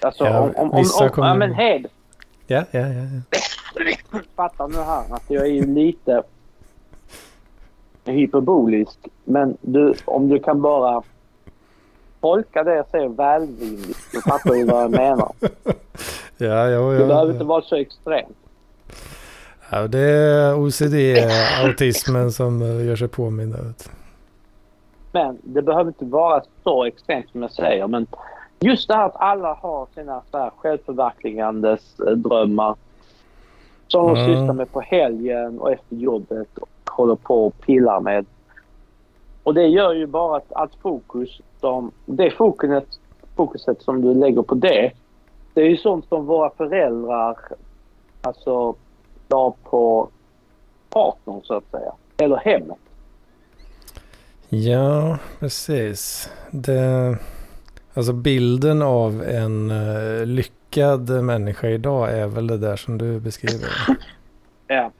[0.00, 1.86] Alltså Ja, om, om, om, om kommer- ja, men Hed,
[2.46, 2.86] Ja, ja, ja.
[2.88, 4.18] ja.
[4.36, 6.22] fattar nu här att jag är ju lite
[8.04, 8.98] hyperbolisk.
[9.24, 11.02] Men du, om du kan bara
[12.24, 15.32] tolka det jag säger välvilligt så fattar du vad jag menar.
[16.38, 18.36] Ja, ja, Det behöver inte vara så extremt.
[19.70, 23.56] ja det är OCD-autismen som eh, gör sig påminna.
[23.56, 23.72] du.
[25.12, 27.86] Men det behöver inte vara så extremt som jag säger.
[27.86, 28.06] Men
[28.60, 32.74] just det här att alla har sina så här självförverkligandes eh, drömmar.
[33.88, 34.26] Som de Mm.
[34.26, 38.26] sysslar med på helgen och efter jobbet och håller på och pillar med.
[39.44, 42.86] Och det gör ju bara att allt fokus, som, det fokuset,
[43.36, 44.92] fokuset som du lägger på det.
[45.54, 47.36] Det är ju sånt som våra föräldrar
[48.20, 48.74] alltså
[49.28, 50.08] la på
[50.90, 51.92] partnern så att säga.
[52.16, 52.78] Eller hemmet.
[54.48, 56.30] Ja, precis.
[56.50, 57.16] Det,
[57.94, 63.68] alltså bilden av en eh, lyckad människa idag är väl det där som du beskriver.
[64.66, 64.90] Ja,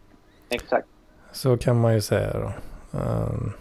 [0.48, 0.86] exakt.
[1.32, 2.52] Så kan man ju säga då.
[2.98, 3.52] Ehm,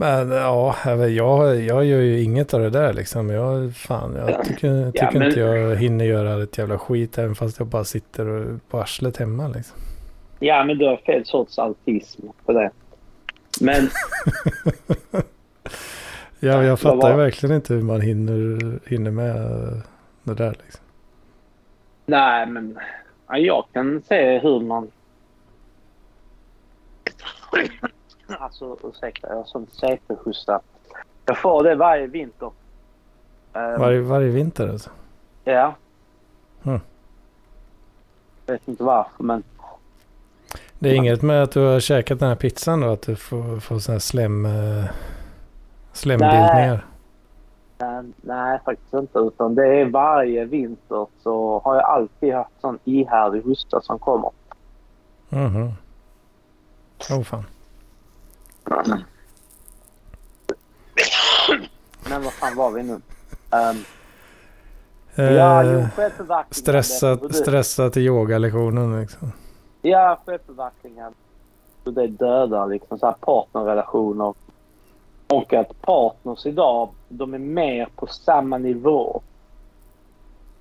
[0.00, 3.30] men ja, jag, jag, jag gör ju inget av det där liksom.
[3.30, 7.58] Jag, fan, jag tycker, tycker men- inte jag hinner göra ett jävla skit även fast
[7.58, 9.78] jag bara sitter och på arslet hemma liksom.
[10.38, 12.70] Ja, men du har fel sorts autism på det.
[13.60, 13.88] Men
[16.40, 19.36] Ja, jag fattar var- ju verkligen inte hur man hinner, hinner med
[20.22, 20.80] det där liksom.
[22.06, 22.78] nej, men
[23.28, 24.90] ja, jag kan se hur man...
[28.38, 30.60] Alltså ursäkta, jag har sån CP-hosta.
[31.26, 32.50] Jag får det varje vinter.
[33.52, 34.90] Ehm, Varje, varje vinter alltså.
[35.44, 35.74] Ja.
[36.62, 36.80] Mm.
[38.46, 39.42] Jag vet inte varför, men
[40.78, 42.88] Det är inget med att du har käkat den här pizzan då?
[42.88, 44.84] Att du får, får sådana här slem, eh,
[45.92, 46.86] slembildningar?
[47.78, 49.18] nej, nej, faktiskt inte.
[49.18, 54.30] Utan det är varje vinter så har jag alltid haft sån ihärdig hosta som kommer.
[55.28, 55.72] Mhm.
[57.10, 57.44] Åh fan.
[62.10, 63.00] Men vad fan var vi nu?
[63.50, 63.76] Ehm,
[65.16, 65.82] Eh, ja, jo,
[66.50, 69.32] stressat, Hur det- stressat till yogalektionen liksom.
[69.82, 71.16] Ja, självförverkligande.
[71.84, 74.34] Det dödar liksom så här partnerrelationer.
[75.28, 79.20] Och att partners idag, de är mer på samma nivå.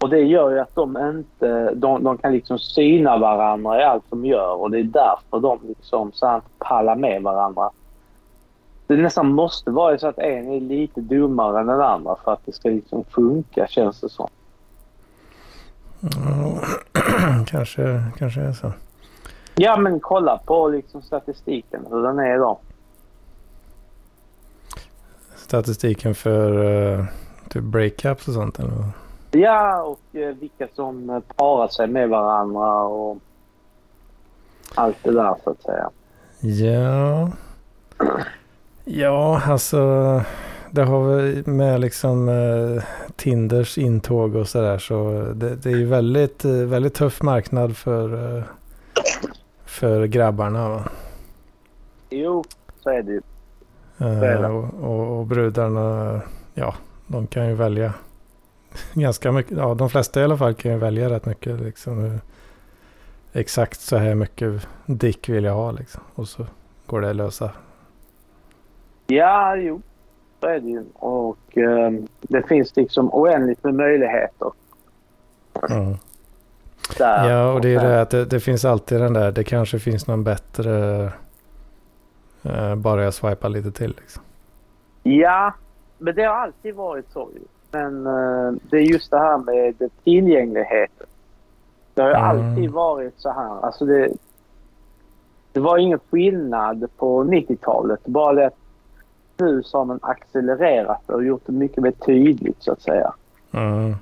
[0.02, 4.04] Och det gör ju att de inte, de, de kan liksom syna varandra i allt
[4.10, 7.70] de gör och det är därför de liksom så här pallar med varandra.
[8.88, 12.46] Det nästan måste vara så att en är lite dummare än den andra för att
[12.46, 14.30] det ska liksom funka känns det som.
[16.00, 16.62] Ja,
[17.48, 18.72] kanske, kanske är så.
[19.56, 22.58] Ja men kolla på liksom statistiken hur den är idag.
[25.36, 27.06] Statistiken för uh,
[27.50, 28.84] typ breakups och sånt eller?
[29.32, 33.18] Ja, och eh, vilka som eh, parar sig med varandra och
[34.76, 35.90] allt det där så att säga.
[36.40, 37.32] Ja.
[38.90, 40.22] Ja, alltså.
[40.72, 42.84] Det har med liksom eh,
[43.16, 48.38] Tinders intåg och sådär så det, det är ju väldigt, eh, väldigt tuff marknad för,
[48.38, 48.44] eh,
[49.66, 50.70] för grabbarna.
[50.70, 50.84] Va?
[52.10, 52.44] Jo,
[52.84, 53.22] så är det ju.
[54.00, 56.22] Eh, och, och, och brudarna,
[56.54, 56.76] ja,
[57.08, 57.94] de kan ju välja
[58.94, 59.58] ganska mycket.
[59.58, 61.62] Ja, de flesta i alla fall kan ju välja rätt mycket.
[61.62, 62.20] Liksom,
[63.34, 66.02] exakt så här mycket dick vill jag ha liksom.
[66.16, 66.46] Och så
[66.86, 67.52] går det att lösa.
[69.08, 69.82] Ja, jo,
[70.40, 70.84] så är det ju.
[70.94, 71.92] Och eh,
[72.22, 74.52] det finns liksom oändligt med möjligheter
[75.70, 75.96] Mm.
[76.98, 77.30] där.
[77.30, 79.32] Ja, och det är det att det, det finns alltid den där.
[79.32, 81.04] Det kanske finns någon bättre.
[82.44, 84.24] Eh, bara jag swipar lite till liksom.
[85.04, 85.54] Ja,
[85.98, 87.30] men det har alltid varit så.
[87.72, 91.08] Men eh, det är just det här med tillgängligheten.
[91.94, 92.30] Det har ju Mm.
[92.50, 93.66] alltid varit så här.
[93.66, 94.10] Alltså det,
[95.52, 98.00] det var ingen skillnad på 90-talet.
[98.06, 98.56] Bara det att
[99.40, 103.14] nu så har man accelererat det och gjort det mycket mer tydligt så att säga.
[103.52, 103.96] Mm.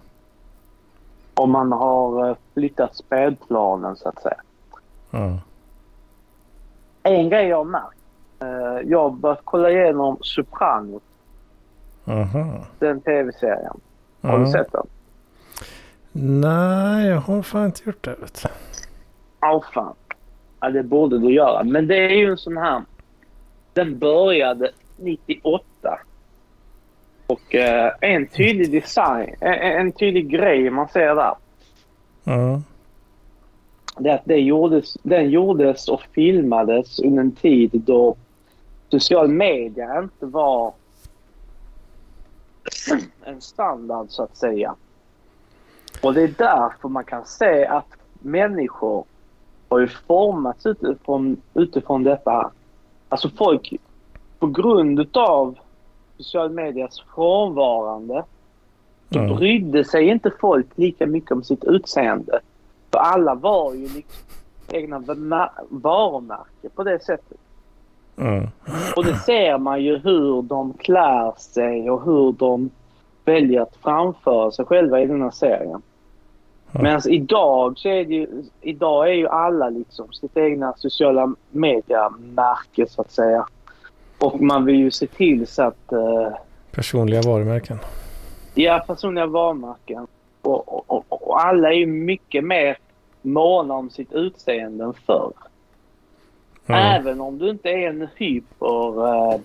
[1.34, 4.42] Och man har eh, flyttat spelplanen så att säga.
[5.12, 5.38] Mm.
[7.04, 7.98] En grej jag har märkt.
[8.40, 11.02] eh, Jag har börjat kolla igenom Sopranos,
[12.06, 12.52] Mhm.
[12.80, 13.80] den tv-serien.
[14.22, 14.46] Har Mm.
[14.46, 14.88] du sett den?
[16.42, 18.16] Nej, jag har fan inte gjort det.
[18.22, 18.50] Vet du.
[19.40, 19.94] Ja, fan.
[20.60, 21.64] Ja, det borde du göra.
[21.64, 22.82] Men det är ju en sån här...
[23.74, 26.00] Den började 98.
[27.28, 31.36] Och eh, en tydlig design, en, en tydlig grej man ser där.
[32.26, 32.64] Mm.
[33.98, 38.16] Det är att det gjordes, den gjordes och filmades under en tid då
[38.90, 40.74] social media inte var
[43.24, 44.76] en standard så att säga.
[46.02, 47.88] Och det är därför man kan se att
[48.20, 49.06] människor
[49.70, 52.52] har ju formats utifrån, utifrån detta.
[53.10, 53.74] Alltså folk,
[54.46, 55.58] på grund av
[56.18, 58.24] social medias frånvarande
[59.12, 59.36] så Mm.
[59.36, 62.40] brydde sig inte folk lika mycket om sitt utseende.
[62.92, 64.26] För alla var ju liksom
[64.72, 67.38] egna va- varumärke på det sättet.
[68.18, 68.48] Mm.
[68.96, 72.70] Och det ser man ju hur de klär sig och hur de
[73.26, 75.82] väljer att framföra sig själva i den här serien.
[76.72, 76.82] Ja.
[76.82, 82.88] Medan idag så är det ju, idag är ju alla liksom sitt egna sociala mediamärke
[82.90, 83.46] så att säga.
[84.26, 86.38] Och man vill ju se till så att eh,
[86.72, 87.80] Personliga varumärken.
[88.54, 90.08] Ja, personliga varumärken.
[90.42, 92.78] Och, och, och, alla är ju mycket mer
[93.22, 95.34] måna om sitt utseende än förr.
[96.66, 96.82] Mm.
[96.82, 99.40] Även om du inte är en hyper eh,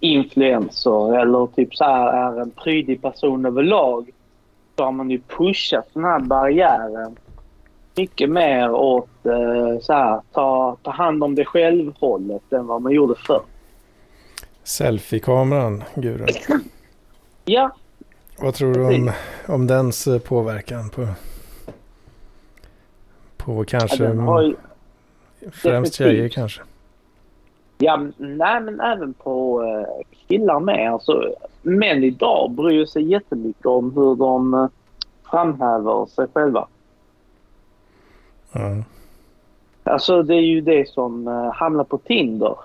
[0.00, 4.10] influencer eller typ så här är en prydig person överlag
[4.76, 7.16] så har man ju pushat den här barriären
[7.96, 12.92] mycket mer åt eh, så här, ta, ta hand om dig själv-hållet än vad man
[12.92, 13.42] gjorde förr.
[14.64, 16.28] Selfie-kameran, Gudrun.
[17.44, 17.70] Ja,
[18.40, 19.10] Vad tror du om,
[19.48, 21.06] om dens eh, påverkan på,
[23.36, 24.56] på kanske har ju,
[25.52, 26.62] främst tjejer kanske?
[27.78, 30.92] Ja, nej men även på eh, killar med.
[30.92, 34.68] Alltså, män idag bryr sig jättemycket om hur de
[35.30, 36.68] framhäver sig själva.
[38.52, 38.84] Mm.
[39.84, 42.56] Alltså det är ju det som eh, hamnar på Tinder.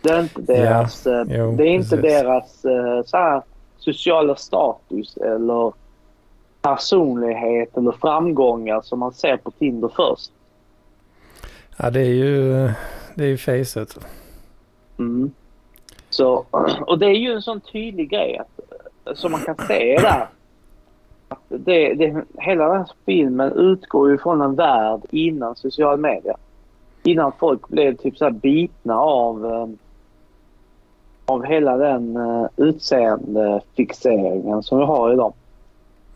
[0.00, 2.02] Det är inte deras, eh, jo, det är inte precis.
[2.02, 3.42] deras eh, så här,
[3.78, 5.72] sociala status eller
[6.62, 10.30] personlighet eller framgångar som man ser på Tinder först.
[11.76, 12.70] Ja, det är ju,
[13.14, 13.98] det är ju facet.
[14.98, 15.30] Mm.
[16.10, 16.44] Så,
[16.86, 20.28] och det är ju en sån tydlig grej att, som man kan se där.
[21.48, 26.36] Det, det, hela den här filmen utgår ju från en värld innan social media.
[27.02, 29.68] Innan folk blev typ så bitna av, eh,
[31.26, 35.32] av hela den uh, utseendefixeringen som vi har idag.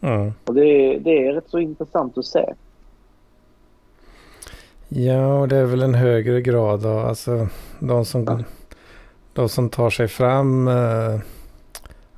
[0.00, 0.32] Mm.
[0.44, 2.54] Och det, det är rätt så intressant att se.
[4.88, 7.48] Ja, och det är väl en högre grad av, alltså
[7.78, 8.38] de som, Ja.
[9.32, 11.20] de som tar sig fram eh,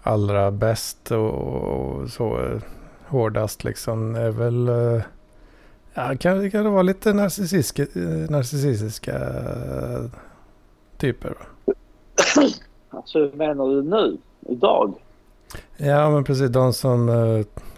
[0.03, 2.61] allra bäst och, och så eh,
[3.11, 5.03] hårdast liksom är väl, eh,
[5.95, 10.05] ja, kan, kan det vara lite narcissistiska, eh, narcissistiska eh,
[10.99, 11.29] typer?
[11.31, 11.73] Va?
[12.93, 14.19] Alltså hur menar du nu?
[14.49, 14.95] Idag?
[15.77, 17.09] Ja, men precis de som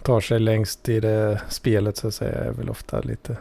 [0.01, 3.37] tar sig längst i det spelet så att säga är väl ofta lite,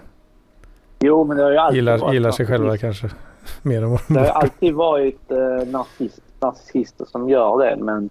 [1.00, 3.00] Jo, men det har ju alltid gillar, varit gillar sig själva narcissist.
[3.00, 3.16] kanske
[3.68, 4.32] mer än vad de Det har borde.
[4.32, 8.10] alltid varit eh, narciss- narcissister som gör det, men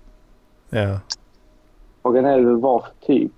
[0.69, 0.99] Ja.
[2.01, 3.31] frågan är väl vad för typ.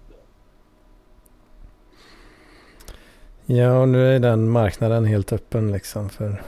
[3.45, 6.41] Ja, och nu är den marknaden helt öppen liksom för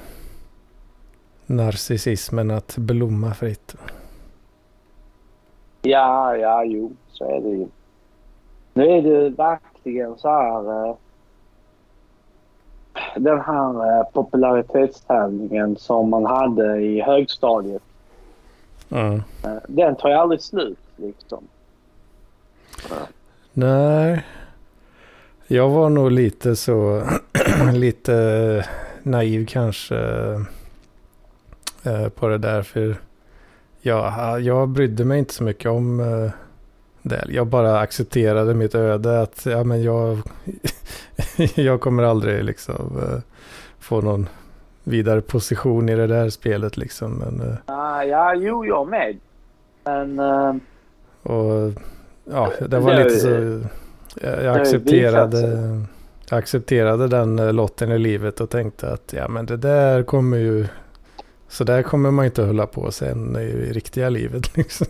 [1.45, 3.75] narcissismen att blomma fritt.
[5.81, 7.67] Ja, ja, jo, så är det ju.
[8.73, 10.87] Nu är det verkligen så här...
[10.87, 10.95] Eh,
[13.15, 17.83] den här eh, popularitetstävlingen som man hade i högstadiet.
[18.89, 19.21] Mm.
[19.67, 21.43] Den tar ju aldrig slut, liksom.
[23.53, 24.25] Nej,
[25.47, 27.03] jag var nog lite så,
[27.73, 28.65] lite
[29.03, 29.97] naiv kanske
[31.83, 32.61] eh, på det där.
[32.61, 32.95] För
[33.81, 36.31] jag, jag brydde mig inte så mycket om eh,
[37.01, 37.25] det.
[37.29, 40.17] Jag bara accepterade mitt öde att ja, men jag,
[41.55, 43.19] jag kommer aldrig liksom eh,
[43.79, 44.29] få någon
[44.83, 47.13] vidare position i det där spelet liksom.
[47.13, 49.17] Men, eh, Ah, ja, jo, jag med.
[49.83, 50.19] Men...
[50.19, 50.55] Eh,
[51.23, 51.73] Och
[52.31, 53.59] ja, det var lite så...
[54.22, 55.41] Jag, jag accepterade,
[56.30, 60.38] jag accepterade den eh, lotten i livet och tänkte att ja men det där kommer
[60.38, 60.68] ju...
[61.47, 64.88] Så där kommer man inte att hålla på sen i riktiga livet liksom.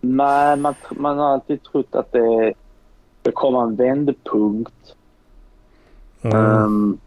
[0.00, 2.54] Nej, man, man har alltid trott att det,
[3.22, 4.94] det kommer en vändpunkt.
[6.22, 6.36] Mm.
[6.36, 6.98] Um,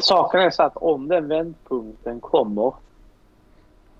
[0.00, 2.72] saken är så att om den vändpunkten kommer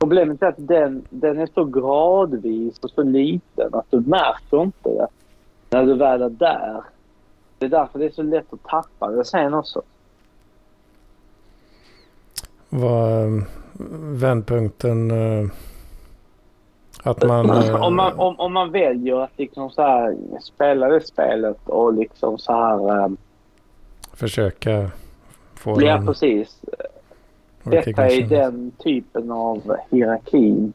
[0.03, 4.89] Problemet är att den, den är så gradvis och så liten att du märker inte
[4.89, 5.07] det
[5.73, 6.83] när du väl är där.
[7.59, 9.83] Det är därför det är så lätt att tappa det sen också.
[12.69, 13.43] Var eh,
[14.01, 15.51] vändpunkten eh,
[17.03, 17.51] att man...
[17.51, 21.95] eh, Om man, om, om man väljer att liksom så här spela det spelet och
[21.95, 23.11] liksom så här...
[24.13, 24.91] Försöka
[25.55, 26.61] få ja, någon precis.
[27.63, 30.73] Detta är den typen av hierarki.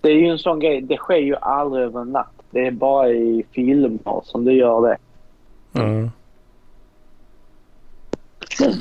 [0.00, 0.80] Det är ju en sån grej.
[0.80, 2.35] Det sker ju aldrig över en natt.
[2.50, 4.98] Det är bara i filmer som det gör det.
[5.80, 6.10] Mm.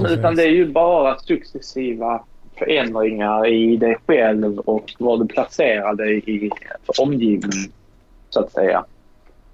[0.10, 2.24] Utan det är ju bara successiva
[2.58, 6.52] förändringar i dig själv och var du placerar dig i
[6.84, 7.72] för omgivningen,
[8.30, 8.86] så att säga.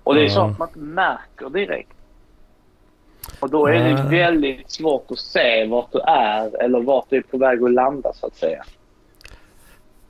[0.03, 1.93] Och det är sånt man inte märker direkt.
[3.39, 7.22] Och då är det väldigt svårt att se vart du är eller vart du är
[7.22, 8.64] på väg att landa, så att säga.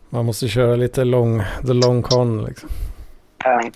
[0.10, 2.70] Man måste köra lite lång, the long con liksom.
[3.46, 3.70] Eh,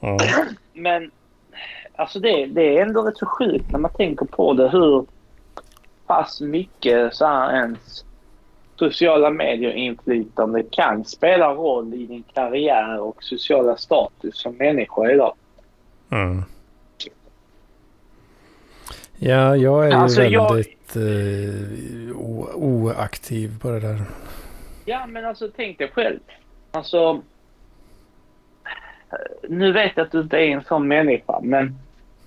[0.00, 0.18] Ja.
[0.72, 1.10] Men
[1.96, 5.06] alltså det, det är ändå rätt så sjukt när man tänker på det hur
[6.06, 8.04] pass mycket så här ens
[8.76, 15.34] sociala medier-inflytande kan spela roll i din karriär och sociala status som människa idag.
[16.10, 16.42] Mm.
[19.16, 24.02] Ja, jag är ju Alltså, jag- väldigt eh, o- oaktiv på det där.
[24.84, 26.20] Ja, men alltså tänk dig själv.
[26.78, 27.22] Alltså,
[29.48, 31.78] nu vet jag att du inte är en sån människa, men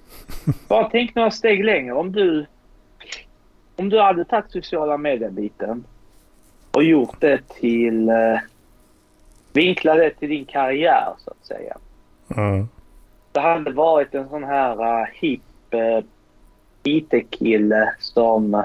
[0.68, 1.94] bara tänk några steg längre.
[1.94, 2.46] Om du,
[3.76, 5.84] om du hade tagit sociala medier-biten
[6.72, 8.10] och gjort det till...
[8.10, 8.40] Eh,
[9.54, 11.78] vinkla det till din karriär, så att säga.
[12.36, 12.68] Mm.
[13.32, 15.42] Det hade varit en sån här uh, hipp
[15.74, 16.06] uh,
[16.84, 18.64] IT-kille som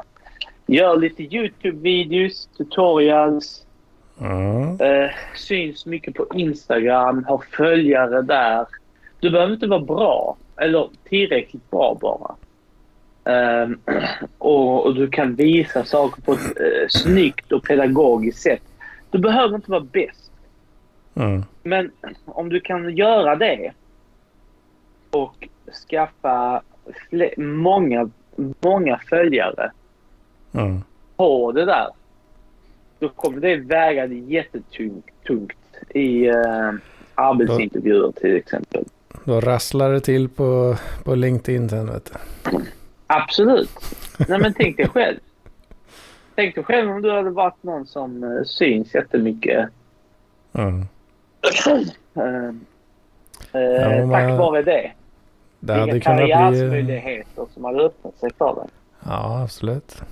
[0.67, 3.66] gör lite YouTube-videos, tutorials,
[4.21, 4.81] Mm.
[4.81, 8.67] Eh, syns mycket på Instagram, har följare där.
[9.21, 12.35] Du behöver inte vara bra, eller tillräckligt bra bara.
[13.35, 13.79] Ehm,
[14.39, 18.63] och, och du kan visa saker på ett uh, snyggt och pedagogiskt sätt.
[19.11, 20.33] Du behöver inte vara bäst.
[21.15, 21.45] Mm.
[21.63, 21.91] Men
[22.25, 23.73] om du kan göra det
[25.11, 25.49] och
[25.91, 26.63] skaffa
[27.37, 28.11] många,
[28.61, 29.71] många följare
[30.55, 30.81] Mm.
[31.17, 31.89] på det där.
[32.99, 35.53] Då kommer det väga jättetungt tungt
[35.95, 36.73] i eh,
[37.15, 38.85] arbetsintervjuer till exempel.
[39.25, 42.59] Då rasslar det till på, på LinkedIn sen vet du.
[43.07, 43.71] Absolut.
[44.29, 45.17] Nej men tänk dig själv.
[46.35, 49.69] Tänk dig själv om du hade varit någon som eh, syns jättemycket.
[50.53, 50.81] Mm.
[50.81, 50.87] Eh,
[53.53, 54.91] Ja, eh, men- tack vare det.
[55.61, 57.23] Det hade kunnat bli...
[57.55, 58.65] som hade öppnat sig för dig.
[59.07, 60.03] Ja, absolut.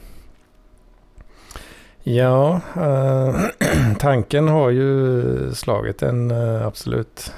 [2.07, 3.35] Ja, eh,
[3.99, 5.23] tanken har ju
[5.55, 7.33] slagit en eh, absolut.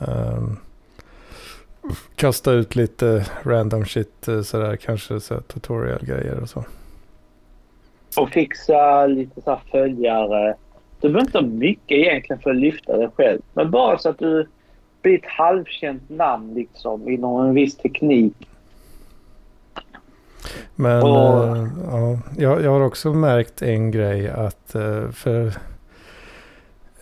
[0.00, 0.42] Eh,
[2.16, 6.64] kasta ut lite random shit eh, sådär, kanske så tutorial-grejer och så.
[8.16, 10.54] Och fixa lite så här följare.
[11.00, 13.40] Du behöver inte ha mycket egentligen för att lyfta dig själv.
[13.54, 14.48] Men bara så att du
[15.02, 18.34] blir ett halvkänt namn liksom inom en viss teknik.
[20.74, 25.52] Men Och- eh, ja, jag, jag har också märkt en grej att eh, för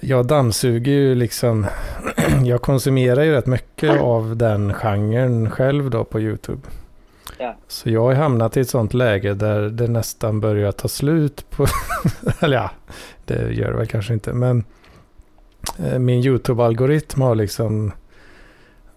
[0.00, 1.66] jag dammsuger ju liksom,
[2.44, 6.60] jag konsumerar ju rätt mycket av den genren själv då på YouTube.
[7.38, 7.56] Ja.
[7.68, 11.66] Så jag har hamnat i ett sånt läge där det nästan börjar ta slut på,
[12.40, 12.70] eller ja,
[13.24, 14.64] det gör det väl kanske inte, men
[15.78, 17.92] eh, min YouTube-algoritm har liksom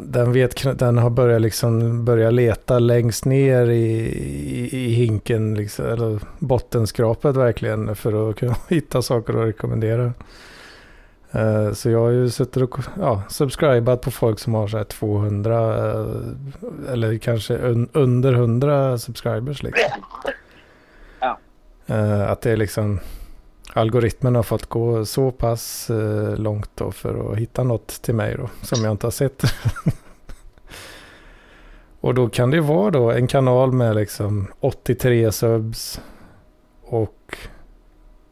[0.05, 3.85] den, vet, den har börjat, liksom, börjat leta längst ner i,
[4.51, 10.13] i, i hinken, liksom, eller bottenskrapet verkligen, för att kunna hitta saker att rekommendera.
[11.31, 14.83] Eh, så jag har ju suttit och ja, subscribat på folk som har så här
[14.83, 16.05] 200 eh,
[16.91, 19.63] eller kanske un, under 100 subscribers.
[19.63, 19.89] Liksom.
[21.87, 22.99] Eh, att det är liksom
[23.73, 28.35] algoritmen har fått gå så pass eh, långt då för att hitta något till mig
[28.37, 29.41] då som jag inte har sett.
[32.01, 36.01] och då kan det vara då en kanal med liksom 83 subs
[36.81, 37.37] och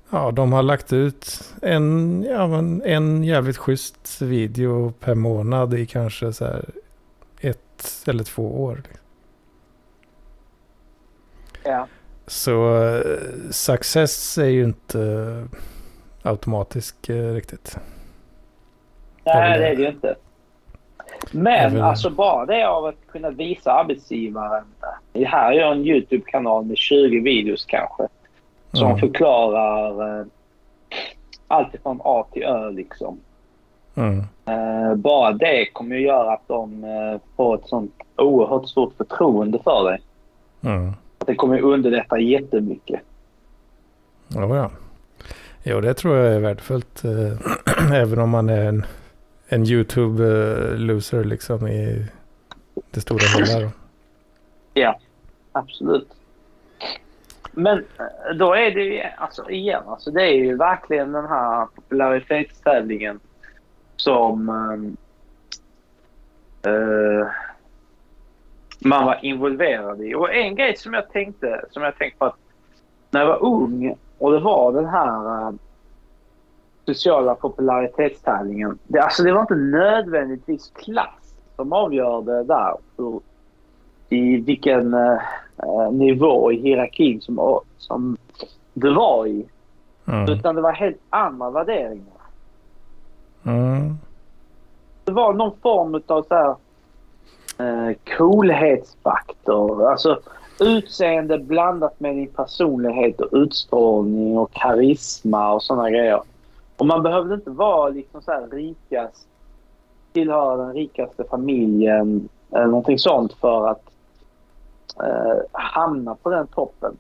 [0.10, 5.86] ja, de har lagt ut en, ja, men en jävligt schysst video per månad i
[5.86, 6.70] kanske så här
[7.42, 8.82] ett eller två år.
[11.64, 11.88] Ja.
[12.30, 13.02] Så eh,
[13.52, 15.60] success är ju inte eh,
[16.32, 17.78] automatisk eh, riktigt.
[19.24, 20.16] Nej, det är det ju inte.
[21.32, 24.64] Men Även- alltså bara det av att kunna visa arbetsgivaren.
[25.14, 28.08] Det här är en YouTube-kanal med 20 videos kanske.
[28.74, 29.00] Som Mm.
[29.00, 30.26] förklarar eh,
[31.48, 33.20] allt från A till Ö liksom.
[33.96, 34.20] Mm.
[34.46, 39.60] Eh, bara det kommer ju göra att de eh, får ett sånt oerhört stort förtroende
[39.64, 40.02] för dig.
[40.64, 40.94] Mm.
[41.26, 43.02] Det kommer underlätta jättemycket.
[44.28, 44.72] Ja, ja.
[45.64, 47.04] Jo, det tror jag är värdefullt.
[47.04, 48.86] eh, Även om man är en,
[49.48, 52.06] en YouTube-loser liksom i
[52.92, 53.72] det stora hela.
[54.74, 55.00] Ja,
[55.52, 56.08] absolut.
[57.52, 61.66] Men eh, då är det ju, alltså igen, alltså det är ju verkligen den här
[61.76, 63.20] popularitetstävlingen
[63.96, 64.50] som
[66.66, 67.28] eh,
[68.80, 70.16] man var involverad i.
[70.16, 72.38] Och en grej som jag tänkte, som jag tänkte på att
[73.12, 75.54] när jag var ung och det var den här eh,
[76.86, 78.80] sociala popularitetstävlingen.
[78.88, 83.20] Det, alltså det var inte nödvändigtvis klass som avgörde där hur,
[84.10, 88.18] i vilken eh, nivå i hierarkin som, som
[88.74, 89.46] du var i.
[90.08, 90.30] Mm.
[90.30, 92.20] Utan det var helt andra värderingar.
[93.44, 93.98] Mm.
[95.04, 96.56] Det var någon form av så här,
[97.60, 99.92] eh, coolhetsfaktor.
[99.92, 100.20] Alltså
[100.60, 106.22] utseende blandat med din personlighet och utstrålning och karisma och sådana grejer.
[106.78, 109.28] Och man behövde inte vara liksom så här rikast,
[110.14, 113.84] tillhöra den rikaste familjen eller någonting sånt för att
[115.04, 116.98] eh, hamna på den toppen.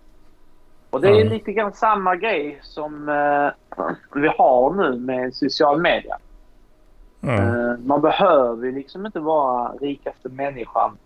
[0.90, 1.34] Och det är Mm.
[1.34, 6.18] lite grann samma grej som eh, vi har nu med social media.
[7.22, 7.88] Mm.
[7.88, 10.98] Man behöver ju liksom inte vara rikaste människan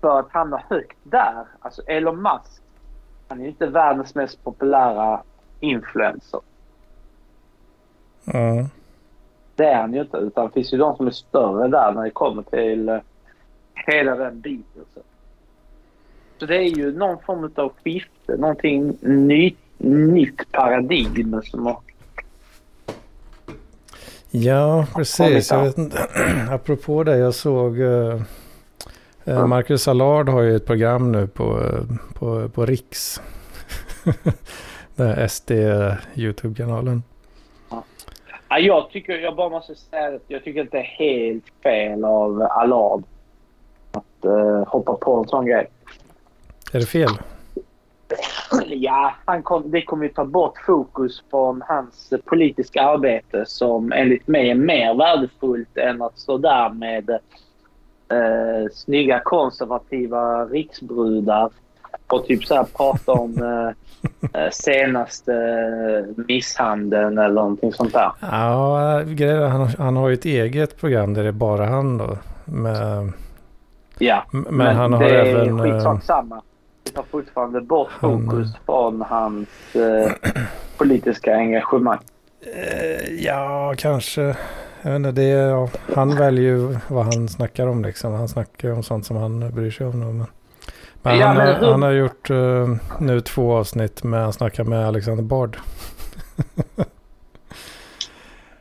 [0.00, 1.44] för att hamna högt där.
[1.60, 2.62] Alltså Elon Musk,
[3.28, 5.22] han är ju inte världens mest populära
[5.60, 6.40] influencer.
[8.26, 8.66] Mm.
[9.54, 10.16] Det är han ju inte.
[10.16, 12.98] Utan det finns ju de som är större där när det kommer till eh,
[13.74, 14.84] hela den biten.
[14.94, 15.00] Så.
[16.38, 18.36] så det är ju någon form av skifte.
[18.36, 21.80] Någonting ny, nytt paradigm som har
[24.30, 25.50] Ja, precis.
[25.50, 25.64] Jag Ja.
[25.64, 26.06] vet inte.
[26.50, 28.20] Apropå det, jag såg eh,
[29.24, 31.82] eh, Marcus Allard har ju ett program nu på, eh,
[32.14, 33.20] på, på Riks.
[34.96, 35.50] Den här SD
[36.14, 37.02] YouTube-kanalen.
[38.50, 42.04] Ja, jag tycker, jag bara måste säga att jag tycker att det är helt fel
[42.04, 43.02] av Allard
[43.92, 45.70] att eh, hoppa på en sån grej.
[46.72, 47.10] Är det fel?
[48.66, 54.28] Ja, han kom, det kommer ju ta bort fokus från hans politiska arbete som enligt
[54.28, 61.50] mig är mer värdefullt än att stå där med eh, snygga konservativa riksbrudar
[62.06, 63.42] och typ så här prata om
[64.32, 65.32] eh, eh, senaste
[66.16, 68.12] misshandeln eller någonting sånt där.
[68.20, 72.18] Ja, är, han, han har ju ett eget program där det är bara han då.
[72.44, 73.12] Med,
[73.98, 75.60] Ja, men, han har det även...
[75.60, 76.34] är eh, skitsak samma.
[76.36, 76.42] Det
[76.94, 80.12] tar fortfarande bort han- fokus från hans eh,
[80.78, 81.98] politiska engagemang.
[82.40, 84.22] Eh, Ja, kanske.
[84.82, 88.12] Jag vet inte, det är, ja, han väljer ju vad han snackar om liksom.
[88.12, 89.98] Han snackar om sånt som han bryr sig om.
[90.00, 90.16] Men,
[91.02, 92.68] men, Ja, han, men har, han har gjort eh,
[93.00, 95.56] nu två avsnitt med han snackar med Alexander Bard.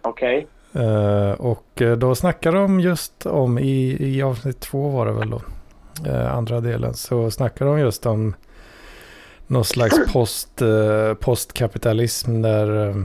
[0.02, 0.48] Okej?
[0.74, 5.30] Eh, och eh, då snackar de just om, i, i avsnitt två var det väl
[5.30, 5.42] då,
[6.06, 8.36] andra delen, så snackar de just om
[9.48, 12.96] någon slags post, eh, postkapitalism där, eh,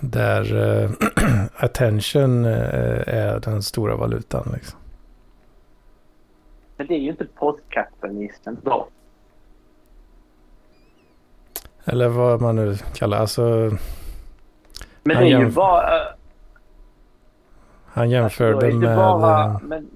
[0.00, 0.90] där eh,
[1.56, 4.50] attention eh, är den stora valutan.
[4.54, 4.78] Liksom.
[6.76, 8.88] Men det är ju inte postkapitalismen då.
[11.84, 13.42] Eller vad man nu kallar alltså,
[15.02, 15.96] Men det är ju bara...
[15.96, 16.06] eh,
[17.86, 18.96] Han alltså, jämförde det med...
[18.96, 19.90] Bara, eh, men,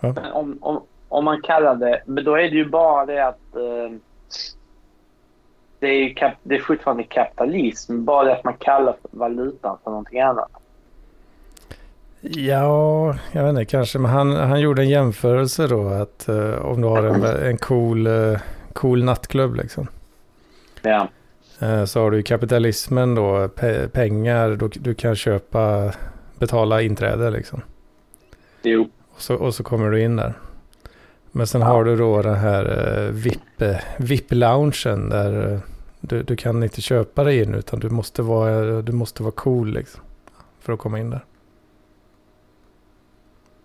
[0.00, 0.12] Ja.
[0.16, 2.02] men om, om, om man kallar det...
[2.06, 3.56] Men då är det ju bara det att...
[3.56, 3.96] Eh,
[5.78, 8.04] det, är kap, det är fortfarande kapitalism.
[8.04, 10.50] Bara det att man kallar valutan för någonting annat.
[12.20, 13.98] Ja, jag vet inte, kanske.
[13.98, 18.06] Men han, han gjorde en jämförelse då att eh, om du har en, en cool,
[18.06, 18.40] eh,
[18.72, 19.86] cool nattklubb liksom.
[20.82, 21.08] Ja.
[21.60, 25.92] Eh, så har du kapitalismen då, pe pengar, då, du kan köpa,
[26.38, 27.62] betala inträde liksom.
[28.62, 28.88] Jo.
[29.18, 30.34] Och så, och så kommer du in där.
[31.32, 31.66] Men sen Ja.
[31.66, 32.64] har du då den här
[33.06, 35.58] eh, VIP, eh, VIP-loungen där eh,
[36.00, 39.72] du, du kan inte köpa dig in utan du måste vara, du måste vara cool
[39.72, 40.00] liksom.
[40.60, 41.24] För att komma in där.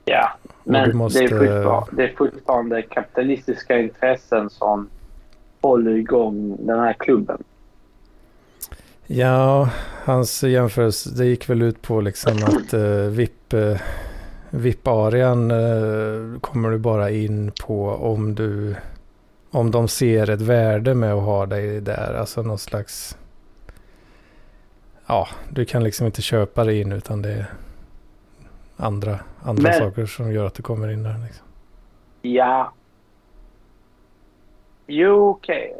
[0.05, 0.29] Ja.
[0.63, 4.89] Men måste- det, är fortfarande, det är fortfarande kapitalistiska intressen som
[5.61, 7.43] håller igång den här klubben.
[9.07, 9.69] Ja,
[10.03, 13.77] hans jämförelse, det gick väl ut på liksom att uh, VIP, uh,
[14.55, 18.75] VIP-arean eh, kommer du bara in på om du,
[19.51, 22.13] om de ser ett värde med att ha dig där.
[22.19, 23.17] Alltså någon slags...
[25.05, 27.45] Ja, du kan liksom inte köpa dig in utan det är
[28.77, 31.15] andra, andra Men- saker som gör att du kommer in där.
[31.25, 31.45] Liksom.
[32.21, 32.73] Ja.
[34.87, 35.73] Jo, okej.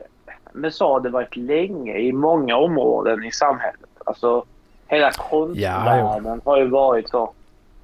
[0.52, 3.90] Men så har det varit länge i många områden i samhället.
[4.06, 4.46] Alltså,
[4.88, 7.34] hela konstvärlden har ju varit så.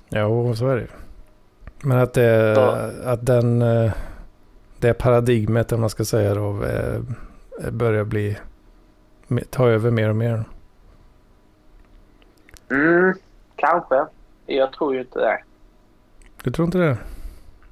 [0.10, 0.88] Jo, så är det ju.
[1.82, 3.91] Men att, det, Så- att den, eh,
[4.80, 6.99] det paradigmet, om man ska säga då, eh,
[7.72, 8.38] börjar bli,
[9.49, 10.43] ta över mer och mer.
[12.72, 13.14] Mm,
[13.55, 14.05] kanske.
[14.45, 15.39] Jag tror ju inte det.
[16.43, 16.97] Du tror inte det?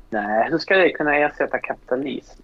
[0.10, 2.42] Nej, hur ska det kunna ersätta kapitalism?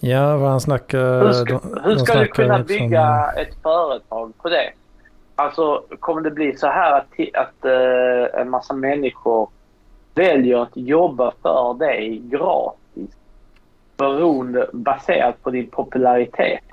[0.00, 1.20] Ja, vad han snackar...
[1.26, 4.72] Hur ska, de- hur ska du kunna bygga ett företag på det?
[5.36, 9.48] Alltså, kommer det bli så här att, att eh, en massa människor
[10.14, 13.16] väljer att jobba för dig gratis?
[13.96, 16.64] Beroende, baserat på din popularitet.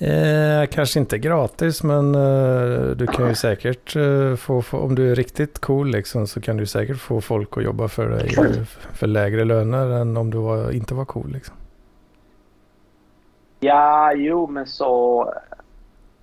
[0.00, 5.10] Eh, kanske inte gratis, men eh, du kan ju säkert eh, få, få, om du
[5.10, 8.62] är riktigt cool liksom, så kan du säkert få folk att jobba för dig eh,
[8.92, 11.32] för lägre löner än om du var, inte var cool.
[11.32, 11.54] Liksom.
[13.60, 15.32] Ja, jo, men så,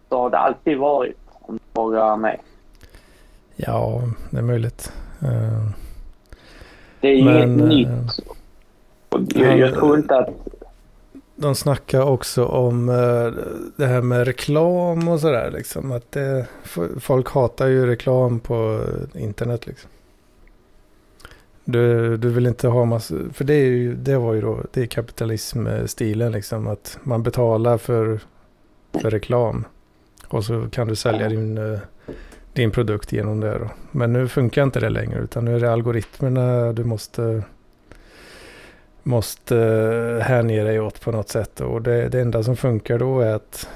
[0.09, 1.17] så har det alltid varit.
[1.41, 2.41] Om du frågar mig.
[3.55, 4.91] Ja, det är möjligt.
[5.21, 5.69] Eh,
[7.01, 9.35] Det är ju Men, inget eh, nytt.
[9.35, 10.29] Jag, jag tror inte att...
[11.35, 13.43] de snackar också om eh,
[13.75, 15.51] det här med reklam och sådär.
[15.51, 18.81] Liksom, att det, f- folk hatar ju reklam på
[19.15, 19.67] internet.
[19.67, 19.89] Liksom.
[21.65, 24.81] Du, du vill inte ha massa, för det, är ju, det var ju då, det
[24.81, 26.67] är kapitalismstilen liksom.
[26.67, 28.19] Att man betalar för,
[29.01, 29.65] för reklam.
[30.27, 31.79] Och så kan du sälja din, eh,
[32.53, 33.69] din produkt genom det då.
[33.91, 37.43] Men nu funkar inte det längre utan nu är det algoritmerna du måste
[39.03, 41.61] måste eh, hänge dig åt på något sätt.
[41.61, 43.69] Och det, det enda som funkar då är att,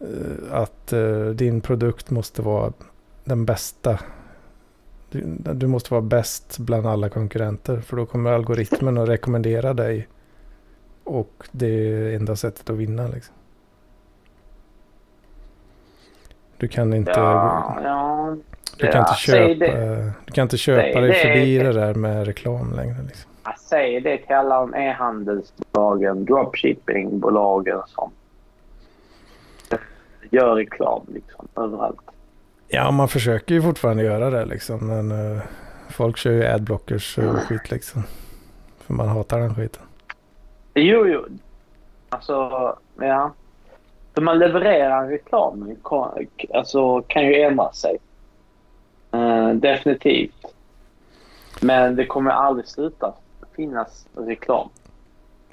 [0.00, 0.92] eh, att
[1.34, 2.72] din produkt måste vara
[3.24, 3.98] den bästa.
[5.10, 5.24] Du,
[5.54, 7.80] du måste vara bäst bland alla konkurrenter.
[7.80, 10.08] För då kommer algoritmen att rekommendera dig.
[11.04, 13.08] Och det är enda sättet att vinna.
[13.08, 13.34] Liksom.
[16.56, 18.36] Du kan inte, Ja, ja.
[18.78, 20.12] du kan inte köpa, det.
[20.24, 22.96] du kan inte köpa dig förbi det där med reklam längre.
[23.06, 23.30] Liksom.
[23.44, 28.10] Jag säger det till alla de e-handelsbolagen, dropshippingbolagen som
[30.30, 32.00] gör reklam liksom överallt.
[32.68, 34.86] Ja, man försöker ju fortfarande göra det liksom.
[34.86, 35.42] Men eh,
[35.90, 38.02] folk kör ju adblockers och skit liksom.
[38.78, 39.82] För man hatar den skiten.
[40.74, 41.24] Jo, jo.
[42.08, 42.34] Alltså,
[43.00, 43.32] ja.
[44.14, 47.96] Hur man levererar reklam kan- alltså, kan ju ändra sig.
[49.12, 50.54] Eh, definitivt.
[51.60, 53.12] Men det kommer aldrig sluta
[53.56, 54.68] finnas reklam.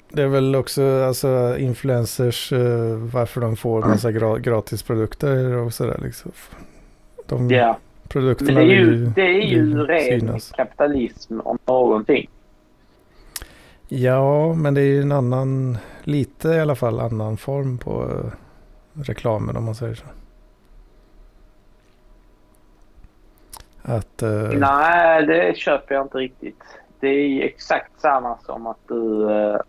[0.08, 5.72] Det är väl också alltså influencers eh, varför de får massa gra- gratis produkter och
[5.74, 6.32] sådär liksom.
[7.26, 7.46] De.
[7.46, 7.74] Men
[8.08, 10.52] produkterna det är vill ju, det är ju vill ren synas.
[10.56, 12.28] kapitalism om någonting.
[13.88, 18.32] Ja, men det är ju en annan, lite i alla fall annan form på eh,
[18.94, 20.04] reklamen om man säger så.
[23.82, 24.22] Att...
[24.22, 26.62] eh, Nej, det köper jag inte riktigt.
[27.00, 29.30] Det är exakt samma som att du...
[29.30, 29.60] eh,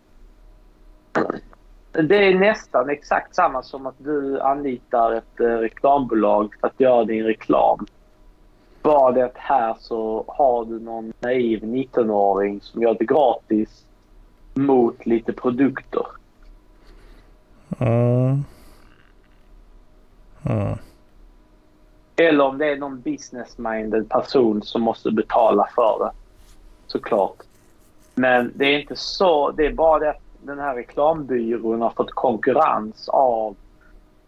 [1.91, 7.03] Det är nästan exakt samma som att du anlitar ett eh, reklambolag för att göra
[7.05, 7.85] din reklam.
[8.81, 13.85] Bara det att här så har du någon naiv 19-åring som gör det gratis
[14.53, 16.05] mot lite produkter.
[17.79, 18.43] Mm.
[20.45, 20.77] Mm.
[22.15, 26.11] Eller om det är någon business-minded person som måste betala för det.
[26.87, 27.37] Såklart.
[28.15, 29.51] Men det är inte så.
[29.51, 33.55] Det är bara det att den här reklambyrån har fått konkurrens av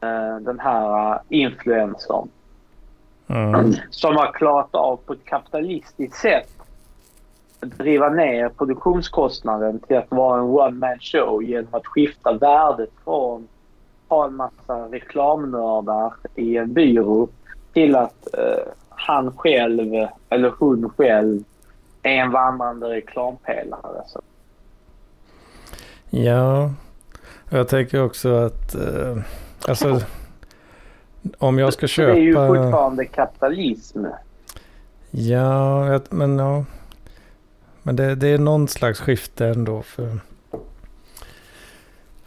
[0.01, 2.29] eh, den här influencern.
[3.27, 3.73] Mm.
[3.89, 6.49] Som har klarat av på ett kapitalistiskt sätt
[7.59, 13.47] att driva ner produktionskostnaden till att vara en one-man show genom att skifta värdet från
[14.07, 17.27] ha en massa reklamnördar i en byrå
[17.73, 21.43] till att eh, han själv eller hon själv
[22.03, 24.03] är en vandrande reklampelare.
[24.07, 24.21] Så.
[26.09, 26.71] Ja,
[27.49, 29.17] jag tänker också att eh,
[29.67, 30.01] alltså
[31.37, 32.47] om jag ska Så det är ju köpa...
[32.47, 34.05] fortfarande kapitalism.
[35.11, 36.65] Ja, men ja.
[37.83, 40.19] Men det, det är någon slags skifte ändå för...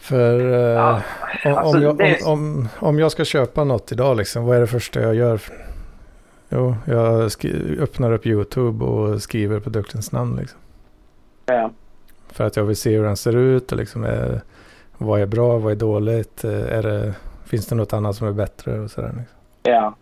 [0.08, 1.02] För eh, Ja,
[1.44, 4.60] om, alltså, jag, det- om, om, om jag ska köpa något idag liksom, vad är
[4.60, 5.40] det första jag gör?
[6.48, 7.30] Jo, jag
[7.80, 10.58] öppnar upp YouTube och skriver produktens namn liksom.
[11.46, 11.70] Ja.
[12.32, 14.40] För att jag vill se hur den ser ut och liksom är,
[14.98, 18.32] vad är bra, vad är dåligt, eh, är det, finns det något annat som är
[18.32, 19.08] bättre och sådär.
[19.18, 19.36] Liksom.
[19.62, 19.94] Ja.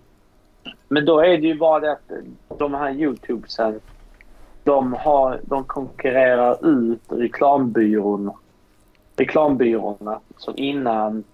[0.88, 3.80] Men då är det ju bara det att de här YouTubesen,
[4.64, 8.30] de, har, de konkurrerar ut reklambyrån,
[9.16, 11.24] reklambyråerna som innan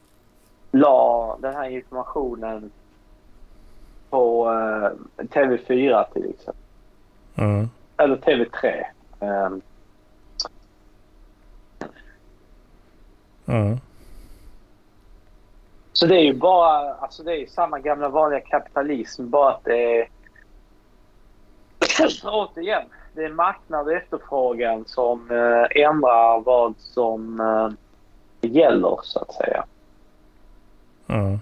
[0.71, 2.71] la den här informationen
[4.11, 6.55] på uh, TV4 till exempel.
[7.37, 7.71] Mm.
[7.97, 8.85] Eller TV3.
[9.21, 9.63] Um,
[13.47, 13.79] mm.
[15.93, 20.01] Så det är ju bara, alltså det är samma gamla vanliga kapitalism bara att det
[20.01, 20.09] är
[22.25, 22.83] återigen,
[23.15, 29.65] det är marknad och efterfrågan som eh, ändrar vad som eh, gäller så att säga.
[31.07, 31.39] Mm.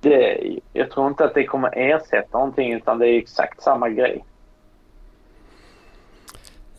[0.00, 0.38] Det,
[0.72, 4.24] jag tror inte att det kommer ersätta någonting utan det är exakt samma grej.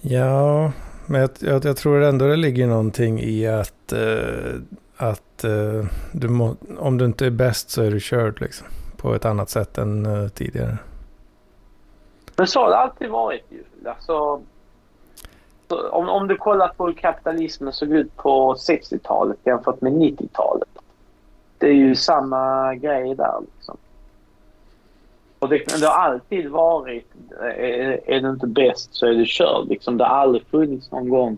[0.01, 0.71] Ja,
[1.05, 4.61] men jag, jag, jag tror ändå det ligger någonting i att, eh,
[4.97, 8.67] att eh, du må, om du inte är bäst så är du körd liksom.
[8.97, 10.77] På ett annat sätt än eh, tidigare.
[12.39, 13.63] Men så har det alltid varit ju.
[13.89, 14.41] Alltså,
[15.91, 20.69] om, om du kollar på hur kapitalismen såg ut på 60-talet jämfört med 90-talet.
[21.57, 23.77] Det är ju samma grej där liksom.
[25.39, 27.11] Och det, det har alltid varit,
[27.41, 29.67] eh, är, är du inte bäst så är du körd.
[29.67, 31.37] Liksom, det har aldrig funnits någon gång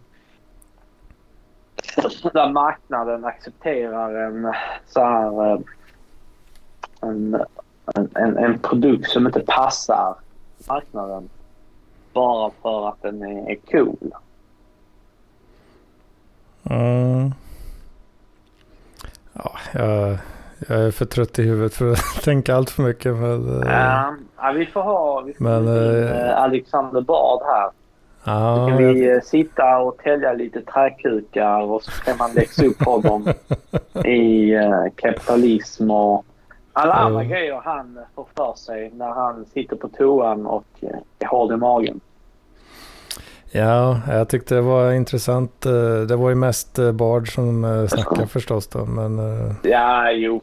[2.34, 4.54] där marknaden accepterar en
[4.88, 5.60] så här, eh,
[7.02, 7.46] en,
[8.16, 10.16] en, en produkt som inte passar
[10.68, 11.30] marknaden
[12.14, 14.12] bara för att den är, cool.
[16.70, 17.34] Mm.
[19.34, 20.18] Ja, jag,
[20.68, 23.16] jag är för trött i huvudet för att tänka allt för mycket.
[23.16, 27.70] Men, ja, ja, vi får ha vi får men, äh, Alexander Bard här.
[28.24, 29.26] Ja, kan vi jag...
[29.26, 33.34] sitta och tälja lite träkukar och så kan man läxa upp honom
[34.06, 34.52] i
[34.96, 36.26] kapitalism och
[36.74, 37.32] alla andra mm.
[37.32, 40.66] grejer han får för sig när han sitter på toan och
[41.20, 42.00] är hård i magen.
[43.52, 45.62] Ja, jag tyckte det var intressant.
[46.08, 49.20] Det var ju mest Bard som snackade förstås då, men...
[49.64, 50.42] Ja, jo.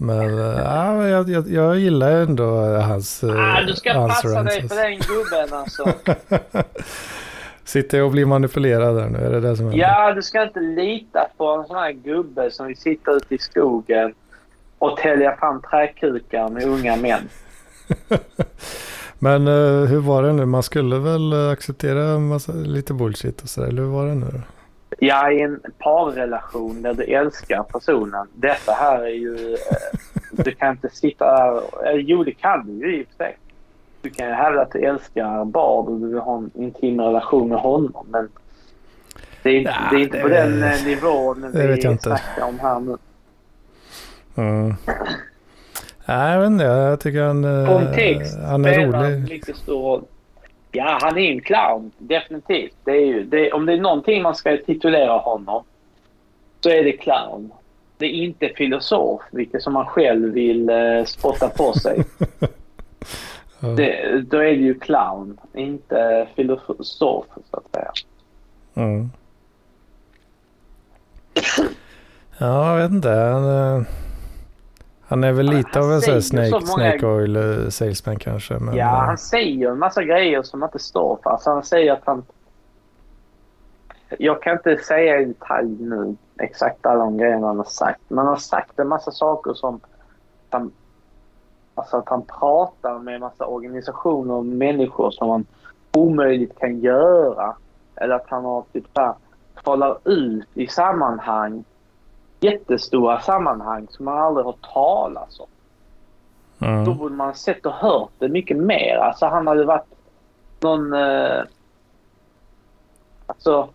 [0.00, 4.54] Men ja, jag, jag, jag gillar ändå hans ah, Du ska hans passa rances.
[4.54, 5.92] dig för den gubben alltså.
[7.64, 9.18] Sitter jag och blir manipulerad där nu?
[9.18, 9.80] Är det det som händer?
[9.80, 13.38] Ja, du ska inte lita på en sån här gubbe som vill sitta ute i
[13.38, 14.14] skogen
[14.78, 17.28] och tälja fram träkukar med unga män.
[19.18, 20.44] Men uh, hur var det nu?
[20.44, 24.42] Man skulle väl acceptera massa, lite bullshit och sådär, eller hur var det nu
[24.98, 28.26] Ja, i en parrelation där du älskar personen.
[28.34, 29.34] Detta här är ju...
[29.34, 29.56] Uh,
[30.30, 31.56] du kan inte sitta där...
[31.94, 33.38] Uh, jo, det kan du ju i och för sig.
[34.02, 37.48] Du kan ju hävda att du älskar Bard och du vill ha en intim relation
[37.48, 38.28] med honom, men...
[39.42, 42.96] Det är, ja, det är inte det, på den nivån vi snackar om här nu.
[44.38, 44.74] Mm.
[46.06, 46.64] Nej, jag vet inte.
[46.64, 49.30] Jag tycker han, Kontext han är rolig.
[49.30, 50.02] mycket stor
[50.72, 51.90] Ja, han är en clown.
[51.98, 52.76] Definitivt.
[52.84, 55.64] Det är ju, det, om det är någonting man ska titulera honom
[56.60, 57.52] så är det clown.
[57.98, 62.04] Det är inte filosof, vilket som man själv vill eh, spotta på sig.
[63.60, 63.68] ja.
[63.68, 67.92] det, då är det ju clown, inte filosof så att säga.
[68.74, 69.10] Mm.
[72.38, 73.84] Ja, jag vet inte.
[75.08, 76.66] Han, han är väl lite av en sån snake, många...
[76.66, 78.58] snake oil eh, salesman kanske.
[78.58, 78.76] Men...
[78.76, 81.30] Ja, eh, han säger en massa grejer som inte står för.
[81.30, 82.24] Alltså han säger att han...
[84.18, 88.00] Jag kan inte säga i detalj nu exakt alla de grejerna han har sagt.
[88.08, 89.80] Men han har sagt en massa saker som...
[90.50, 90.72] Han,
[91.74, 95.46] alltså att han pratar med en massa organisationer och människor som han
[95.92, 97.56] omöjligt kan göra.
[97.96, 99.14] Eller att han har typ så här,
[99.64, 101.64] talar ut i sammanhang
[102.40, 105.48] jättestora sammanhang som man aldrig har talat om.
[106.68, 106.84] Mm.
[106.84, 108.96] Då borde man sett och hört det mycket mer.
[108.96, 109.86] Alltså han hade varit
[110.60, 110.92] någon...
[110.92, 111.42] Eh,
[113.26, 113.68] alltså,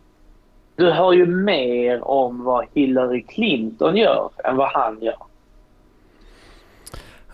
[0.75, 5.17] du hör ju mer om vad Hillary Clinton gör än vad han gör.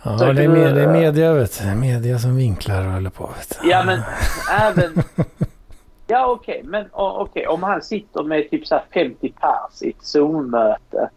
[0.03, 1.75] Ja, Så det är, med, det är media vet du.
[1.75, 3.27] Media som vinklar och håller på.
[3.37, 3.69] Vet du.
[3.69, 4.01] Ja, men
[4.61, 5.03] även...
[6.11, 6.57] Ja, okej.
[6.57, 6.69] Okay.
[6.69, 7.45] Men okej, okay.
[7.45, 11.09] om han sitter med typ så 50 pers i ett Zoom-möte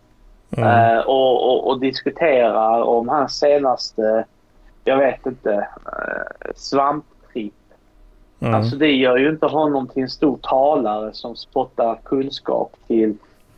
[0.56, 0.68] Mm.
[0.68, 4.24] Uh, och, och, och, diskuterar om hans senaste,
[4.84, 7.54] jag vet inte, uh, svamptripp.
[8.40, 8.54] Mm.
[8.54, 13.16] Alltså det gör ju inte honom till en stor talare som spottar kunskap till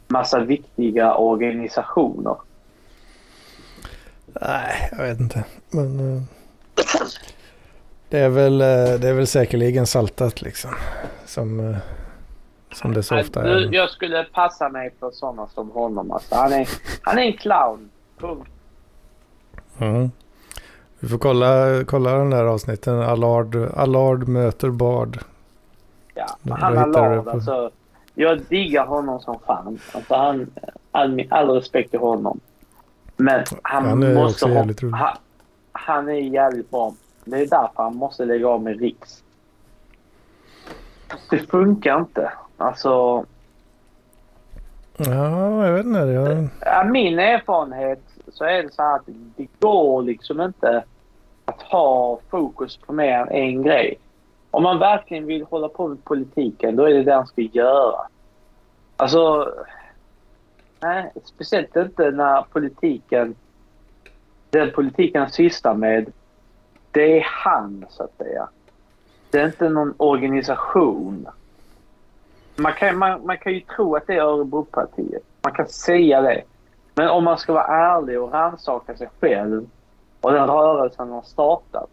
[0.09, 2.37] massa viktiga organisationer.
[4.27, 5.45] Nej, jag vet inte.
[5.71, 6.23] Men uh,
[8.09, 10.71] det, är väl, det är väl säkerligen saltat liksom.
[11.27, 11.77] Som
[12.75, 13.75] Som det så ofta du, är.
[13.75, 16.11] jag skulle passa mig för sådana som honom.
[16.11, 16.69] Alltså, han, är,
[17.03, 17.91] han är en clown.
[18.19, 18.49] Punkt.
[19.79, 20.11] Mm.
[21.01, 23.01] Vi får kolla, kolla den där avsnitten.
[23.03, 25.19] Allard, Allard möter Bard.
[26.15, 27.71] Ja, Då- han på- Alltså,
[28.15, 29.79] jag diggar honom som fan.
[29.93, 30.51] Alltså, han,
[30.91, 32.41] all, all respekt till honom.
[33.17, 35.17] Men han, Han måste ha, han,
[35.73, 36.95] han är jävligt bra.
[37.25, 39.23] Det är därför han måste lägga av med Riks.
[41.31, 42.33] Det funkar inte.
[42.57, 43.27] Alltså,
[44.97, 45.99] Ja, jag vet inte.
[45.99, 50.85] Jag, Ja, min erfarenhet så är det så här att det går liksom inte
[51.45, 53.99] att ha fokus på mer än en grej.
[54.51, 58.07] Om man verkligen vill hålla på med politiken, då är det det han ska göra.
[58.97, 59.53] Alltså,
[60.81, 63.35] nej, speciellt inte när politiken,
[64.51, 66.13] den politiken han sysslar med,
[66.91, 68.49] det är han så att säga.
[69.31, 71.27] Det är inte någon organisation.
[72.57, 75.23] Man kan, man, man kan ju tro att det är Örebropartiet.
[75.43, 76.43] Man kan säga det.
[76.95, 79.67] Men om man ska vara ärlig och rannsaka sig själv
[80.21, 81.91] och den rörelsen har startat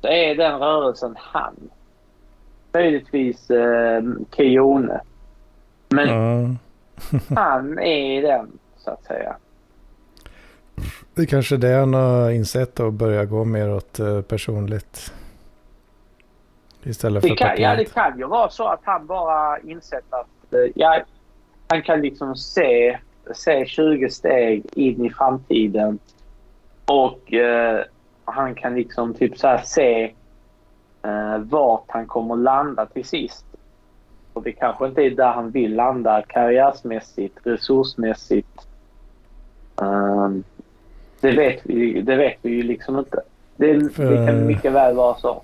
[0.00, 1.70] så är den rörelsen han.
[2.72, 4.02] Möjligtvis eh,
[4.36, 5.00] Keyone.
[5.88, 6.56] Men ja,
[7.36, 9.36] han är den, så att säga.
[11.14, 15.12] det är kanske är det han har insett och börja gå mer åt eh, personligt.
[16.82, 20.52] Istället för Det kan, ja, det kan ju vara så att han bara insett att
[20.52, 21.02] eh, ja,
[21.68, 22.98] han kan liksom se,
[23.34, 25.98] se 20 steg in i framtiden
[26.86, 27.84] och eh,
[28.24, 30.04] han kan liksom typ så se
[31.02, 33.44] eh, vart han kommer landa till sist.
[34.32, 38.66] Och det kanske inte är där han vill landa karriärsmässigt, resursmässigt.
[39.76, 40.44] Um,
[41.20, 43.20] det, vet vi, det vet vi ju liksom inte.
[43.56, 45.42] Det, det För- kan mycket väl vara så.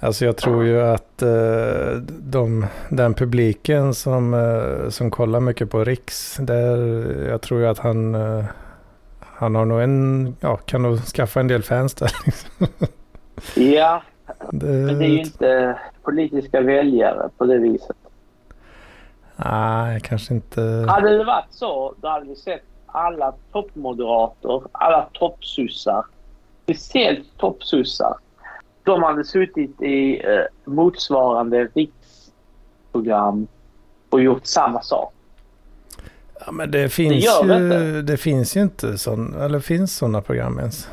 [0.00, 5.84] Alltså jag tror ju att eh, de, den publiken som, eh, som kollar mycket på
[5.84, 6.76] Riks, där,
[7.28, 8.44] jag tror ju att han, eh,
[9.20, 12.10] han har nog en, ja, kan nog skaffa en del fans där.
[12.26, 12.66] liksom.
[13.54, 14.02] Ja,
[14.50, 17.96] det, Men det är ju inte politiska väljare på det viset.
[19.36, 20.86] Nej, kanske inte.
[20.88, 26.04] Hade det varit så, då hade vi sett alla toppmoderater, alla toppsussar,
[26.62, 28.14] speciellt toppsussar.
[28.86, 33.46] De hade suttit i eh, motsvarande riksprogram
[34.10, 35.12] och gjort samma sak.
[36.46, 38.02] Ja, men det finns, det ju, inte.
[38.02, 40.88] det finns ju inte sån, eller finns sådana program ens?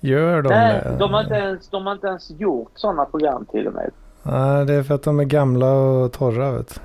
[0.00, 0.96] Gör de Nej, det?
[0.98, 3.90] de har, inte ens, de har inte ens gjort sådana program till och med.
[4.22, 6.80] Nej, det är för att de är gamla och torra vet.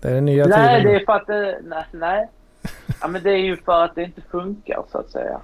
[0.00, 0.92] Det är den nya nej, tiden.
[0.92, 1.58] det är för att det...
[1.64, 1.84] Nej.
[1.92, 2.28] nej.
[3.00, 5.40] Ja, men det är ju för att det inte funkar så att säga.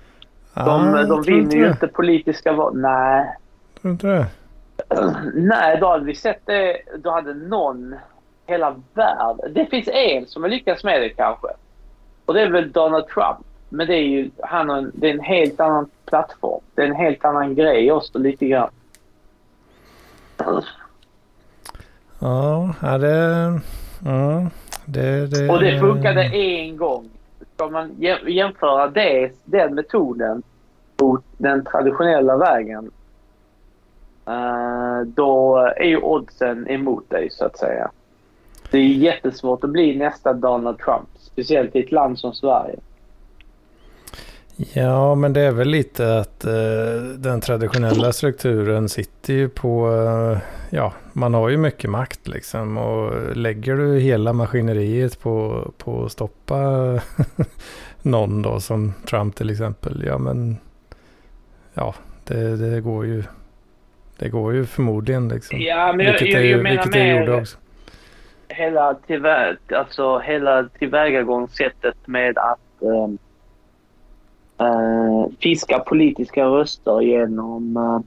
[0.54, 0.60] De,
[0.94, 2.76] Ah, de vinner ju inte politiska val.
[2.76, 3.36] Nej,
[3.86, 4.26] Tror inte det?
[5.34, 6.78] Nej, då hade vi sett det.
[6.98, 7.94] Då hade någon,
[8.46, 9.54] hela världen.
[9.54, 11.48] Det finns en som har lyckats med det kanske.
[12.24, 13.38] Och det är väl Donald Trump.
[13.68, 16.60] Men det är ju han har en, det är en helt annan plattform.
[16.74, 18.70] Det är en helt annan grej också lite grann.
[22.18, 23.60] Ja, ja, det...
[24.04, 24.50] Ja,
[24.84, 25.48] det, det...
[25.48, 27.10] Och det funkade en gång.
[27.54, 30.42] Ska man jä- jämföra det, den metoden
[31.00, 32.90] mot den traditionella vägen.
[34.26, 37.90] Eh, då är ju oddsen emot dig så att säga.
[38.70, 41.08] Det är jättesvårt att bli nästa Donald Trump.
[41.18, 42.76] Speciellt i ett land som Sverige.
[44.56, 49.90] Ja, men det är väl lite att eh, den traditionella strukturen sitter ju på...
[49.90, 50.38] Eh,
[50.70, 52.78] ja, man har ju mycket makt liksom.
[52.78, 56.60] Och lägger du hela maskineriet på, på att stoppa
[58.02, 60.04] någon då, som Trump till exempel.
[60.06, 60.56] Ja, men...
[61.74, 63.24] Ja, det, det går ju...
[64.18, 65.58] Det går ju förmodligen liksom.
[65.60, 67.58] Ja, men jag, vilket jag, det, jag ju- menar vilket gjorde mer också.
[68.48, 73.18] hela, tillvä alltså, hela tillvägagångssättet med att ehm,
[74.58, 78.00] eh, fiska politiska röster genom uh,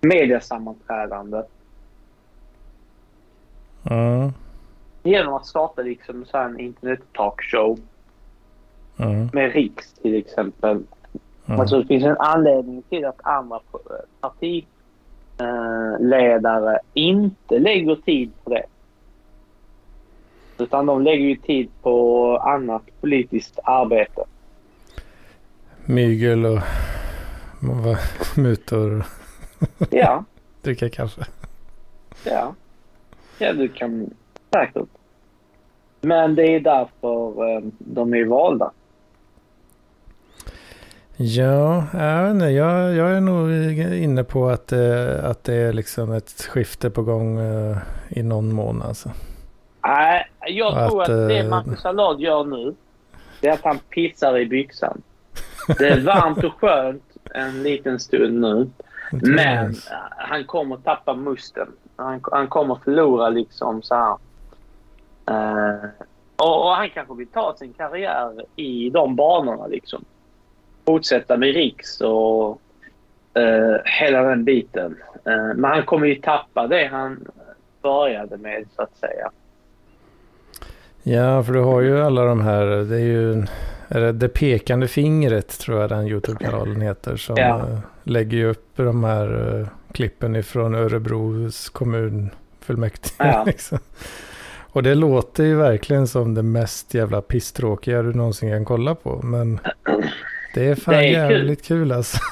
[0.00, 1.42] mediasammanträdande.
[3.90, 4.32] Mm,
[5.02, 7.78] Genom att starta liksom så här en internet-talkshow
[8.96, 10.82] mm, med Riks till exempel.
[11.46, 11.60] mm.
[11.60, 13.60] Alltså det finns en anledning till att andra
[15.36, 18.62] partiledare inte lägger tid på det.
[20.58, 24.24] Utan de lägger ju tid på annat politiskt arbete.
[25.84, 26.60] Mygel och
[28.36, 29.04] mutor
[29.90, 30.24] Ja,
[30.62, 31.26] dricka kaffe.
[32.24, 32.54] ja.
[33.38, 34.10] Ja, du kan
[34.52, 34.88] säkert.
[36.00, 38.70] Men det är därför eh, de är valda.
[41.16, 43.50] Ja, jag, jag, jag är nog
[43.94, 47.76] inne på att, det- att det är liksom ett skifte på gång eh,
[48.08, 49.10] i någon mån alltså.
[49.86, 52.74] Nej, Jag Att, tror att, det eh, Marcus Allard gör nu,
[53.40, 55.02] det är att han pissar i byxan.
[55.78, 57.02] Det är varmt och skönt
[57.34, 58.70] en liten stund nu.
[59.10, 59.74] Men eh,
[60.16, 61.68] han kommer tappa musten.
[61.96, 64.16] Han, han kommer förlora liksom så här.
[65.26, 65.84] Eh,
[66.36, 70.04] och, och han kanske vill ta sin karriär i de banorna liksom.
[70.86, 72.60] Fortsätta med Riks och
[73.34, 74.96] eh, hela den biten.
[75.26, 77.28] Eh, men han kommer ju tappa det han
[77.82, 79.30] började med så att säga.
[81.02, 83.46] Ja, för du har ju alla de här, det är ju
[83.88, 87.58] är det, det pekande fingret tror jag den YouTube-kanalen heter som Ja.
[87.58, 93.14] eh, lägger ju upp de här eh, klippen ifrån Örebros kommunfullmäktige.
[93.18, 93.44] Ja.
[93.46, 93.78] liksom.
[94.72, 99.20] Och det låter ju verkligen som det mest jävla pisstråkiga du någonsin kan kolla på.
[99.22, 99.60] Men
[100.54, 101.36] det är fan Det är kul.
[101.36, 102.18] jävligt kul, alltså.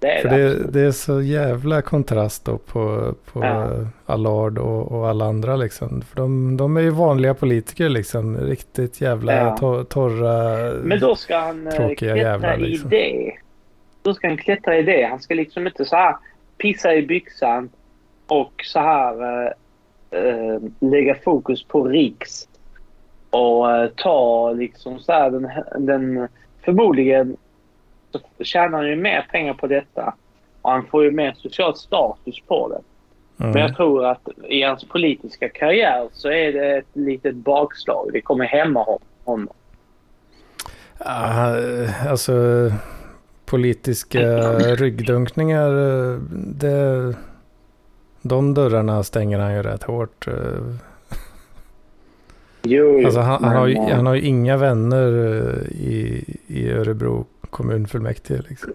[0.00, 0.54] Det är För det.
[0.54, 3.68] det, det är så jävla kontrast då på, på Ja.
[4.06, 6.02] Allard och, och alla andra liksom.
[6.02, 8.36] För de, de är ju vanliga politiker liksom.
[8.36, 9.56] Riktigt jävla Ja.
[9.60, 10.72] to- torra.
[10.82, 12.90] Men då ska han eh, Tråkiga klättra jävlar, i liksom.
[12.90, 13.32] det.
[14.02, 15.02] Då ska han klättra i det.
[15.10, 16.16] Han ska liksom inte så här
[16.58, 17.68] pissa i byxan
[18.26, 19.46] och så här
[20.10, 22.48] eh, lägga fokus på Riks.
[23.30, 25.48] Och eh, ta liksom så här den,
[25.86, 26.28] den
[26.68, 27.36] förmodligen
[28.12, 30.14] så tjänar han ju mer pengar på detta.
[30.62, 32.80] Och han får ju mer social status på det.
[33.44, 33.52] Mm.
[33.52, 38.10] Men jag tror att i hans politiska karriär så är det ett litet bakslag.
[38.12, 39.54] Det kommer hämma hon- honom.
[40.98, 41.54] Ah,
[42.08, 42.32] alltså
[43.46, 44.20] politiska
[44.58, 45.70] ryggdunkningar.
[45.70, 47.14] eh, Det,
[48.22, 50.26] de dörrarna stänger han ju rätt hårt.
[52.68, 56.70] Jo, Alltså han, han, har ju, eh, han har ju inga vänner eh, i, i
[56.70, 58.42] Örebro kommunfullmäktige.
[58.48, 58.72] Liksom.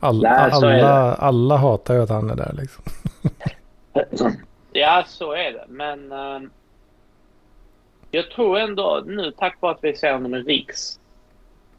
[0.00, 2.54] All, Nej, alla, alla hatar ju att han är där.
[2.58, 2.84] Liksom.
[4.76, 5.64] Ja, så är det.
[5.68, 6.40] Men eh,
[8.10, 11.00] jag tror ändå nu tack vare att vi ser honom i Riks.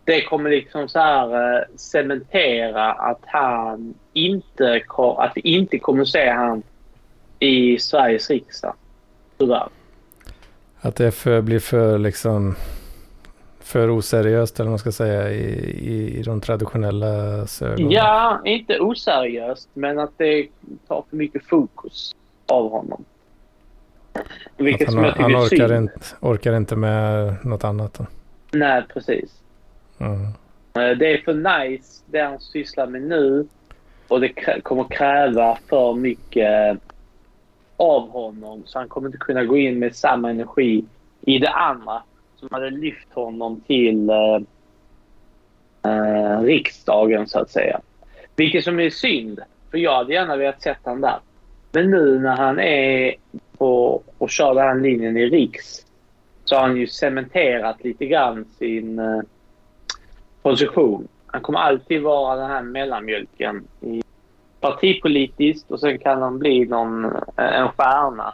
[0.03, 4.81] Det kommer liksom så här cementera att han inte
[5.17, 6.63] att vi inte kommer se han
[7.39, 8.73] i Sveriges riksdag.
[9.37, 9.69] Tyvärr.
[10.85, 12.55] Att det är för, blir för liksom
[13.59, 15.43] för oseriöst eller vad man ska säga i,
[15.93, 17.07] i, i de traditionella
[17.61, 17.91] ögon.
[17.91, 20.47] Ja, inte oseriöst, men att det
[20.87, 22.15] tar för mycket fokus
[22.45, 23.05] av honom.
[24.57, 25.83] Vilket Att som han, jag tycker han är orkar, synd.
[25.83, 27.93] inte, orkar inte med något annat.
[27.93, 28.05] Då.
[28.51, 29.31] Nej, precis.
[29.97, 30.21] Mm.
[30.73, 33.47] Eh, Det är för nice det han sysslar med nu
[34.07, 34.29] och det
[34.63, 36.77] kommer kräva för mycket
[37.77, 40.85] av honom så han kommer inte kunna gå in med samma energi
[41.21, 42.03] i det andra
[42.35, 44.39] som hade lyft honom till eh,
[45.91, 47.81] eh riksdagen så att säga.
[48.35, 49.39] Vilket som är synd
[49.71, 51.19] för jag hade gärna velat sett honom där.
[51.71, 53.15] Men nu när han är
[53.57, 55.85] på och kör den här linjen i riks
[56.43, 59.21] så har han ju cementerat lite grann sin eh,
[60.41, 61.07] position.
[61.25, 64.01] Han kommer alltid vara den här mellanmjölken i
[64.71, 67.05] partipolitiskt och sen kan han bli någon,
[67.35, 68.33] en stjärna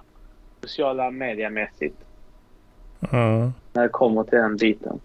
[0.61, 1.95] sociala mediemässigt
[3.11, 3.53] Mm.
[3.73, 4.99] när det kommer till den biten.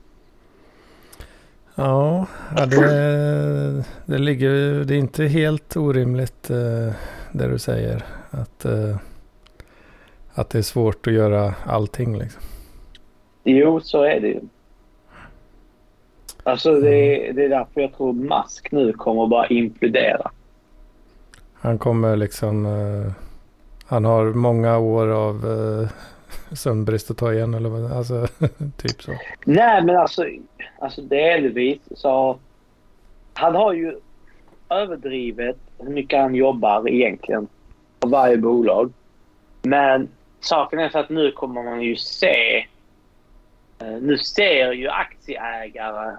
[1.74, 2.26] Ja,
[2.70, 4.50] det, det ligger
[4.84, 6.94] det är inte helt orimligt eh,
[7.32, 8.04] det du säger.
[8.30, 8.96] Att, eh,
[10.34, 12.18] att det är svårt att göra allting.
[12.18, 12.42] Liksom.
[13.44, 14.40] Jo, så är det ju.
[16.42, 20.30] Alltså det, det är därför jag tror Musk nu kommer bara implodera.
[21.66, 22.66] Han kommer liksom...
[22.66, 23.12] Uh,
[23.86, 25.88] han har många år av uh,
[26.52, 28.26] sömnbrist att ta igen eller vad Alltså
[28.76, 29.12] typ så.
[29.44, 30.24] Nej, men alltså,
[30.78, 32.38] alltså delvis så...
[33.34, 33.96] Han har ju
[34.68, 37.48] överdrivet hur mycket han jobbar egentligen
[38.00, 38.92] på varje bolag.
[39.62, 40.08] Men
[40.40, 42.66] saken är så att nu kommer man ju se...
[43.78, 46.16] Eh, nu ser ju aktieägare,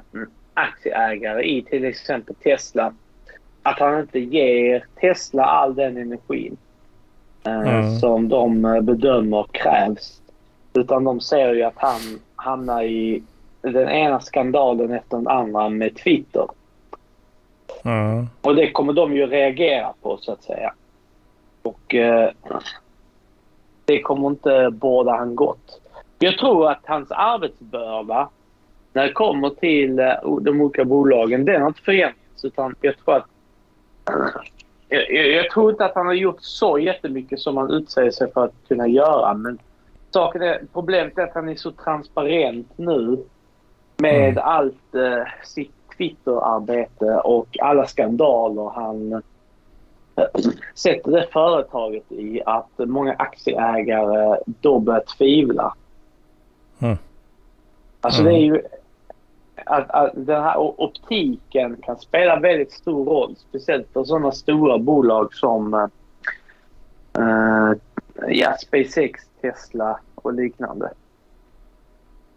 [0.53, 2.93] aktieägare i till exempel Tesla
[3.67, 6.57] att han inte ger Tesla all den energin
[7.45, 7.99] eh, Mm.
[7.99, 10.21] som de eh, bedömer krävs.
[10.73, 11.99] Utan de ser ju att han
[12.35, 13.23] hamnar i
[13.61, 16.47] den ena skandalen efter den andra med Twitter.
[17.83, 18.27] Mm.
[18.41, 20.73] Och det kommer de ju reagera på så att säga.
[21.61, 22.29] Och eh,
[23.85, 25.81] det kommer inte båda han gott.
[26.19, 28.29] Jag tror att hans arbetsbörda
[28.93, 32.45] när det kommer till eh, de olika bolagen, den har inte förändrats.
[32.45, 33.25] Utan jag tror att
[34.89, 38.45] jag, jag, tror inte att han har gjort så jättemycket som han utsäger sig för
[38.45, 39.33] att kunna göra.
[39.33, 39.57] Men
[40.11, 43.17] saken är, problemet är att han är så transparent nu
[43.97, 44.43] med Mm.
[44.43, 49.13] allt eh, sitt Twitter-arbete och alla skandaler han
[50.15, 50.41] eh,
[50.75, 55.73] sätter det företaget i att många aktieägare då börjar tvivla
[56.79, 56.97] Mm.
[58.01, 58.61] Alltså det är ju
[59.65, 63.35] att, att den här optiken kan spela väldigt stor roll.
[63.49, 65.87] Speciellt för sådana stora bolag som eh,
[67.23, 67.73] eh,
[68.27, 70.91] ja, SpaceX, Tesla och liknande.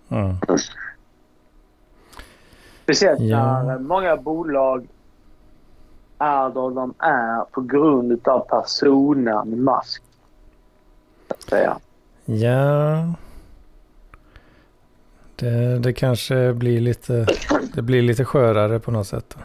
[0.09, 0.35] Mm.
[2.83, 3.63] Speciellt Ja.
[3.63, 4.89] när många bolag
[6.19, 10.03] är då de är på grund av personen Musk.
[11.29, 11.79] Så att säga.
[12.25, 13.05] Ja.
[15.41, 17.27] Det, det kanske blir lite,
[17.75, 19.37] det blir lite skörare på något sätt.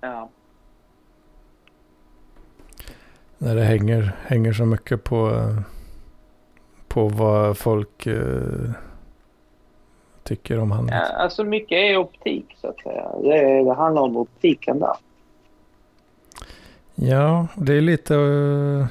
[0.00, 0.28] Ja.
[3.38, 5.54] När det hänger, hänger så mycket på,
[6.88, 8.70] på vad folk eh,
[10.22, 10.88] tycker om han.
[10.88, 13.08] Ja, alltså mycket är optik så att säga.
[13.22, 14.96] Det, det handlar om optiken där.
[16.94, 18.14] Ja, det är lite...
[18.14, 18.86] eh,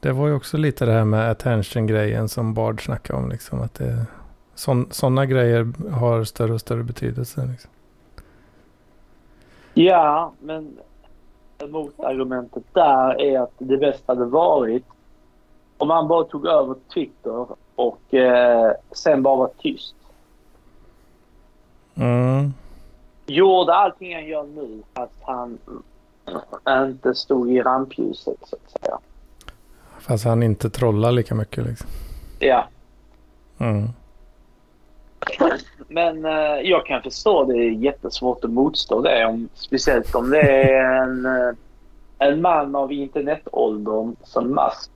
[0.00, 3.28] Det var ju också lite det här med attention-grejen som Bard snackade om.
[3.30, 4.06] Liksom, att det,
[4.90, 7.48] sådana grejer har större och större betydelse.
[7.52, 7.70] Liksom.
[9.74, 10.78] Ja, men
[11.68, 14.84] motargumentet där är att det bästa hade varit
[15.78, 19.94] om man bara tog över Twitter och eh, sen bara var tyst.
[21.94, 22.52] Mm.
[23.26, 25.58] Gjorde allting han gör nu att han
[26.88, 28.98] inte stod i rampljuset så att säga.
[29.98, 31.66] Fast han inte trollar lika mycket.
[31.66, 31.88] Liksom.
[32.38, 32.68] Ja,
[33.58, 33.88] Mm.
[35.88, 39.26] Men eh, jag kan förstå det är jättesvårt att motstå det.
[39.26, 41.54] Om, speciellt om det är en, eh,
[42.18, 44.90] en man av internetåldern som Musk.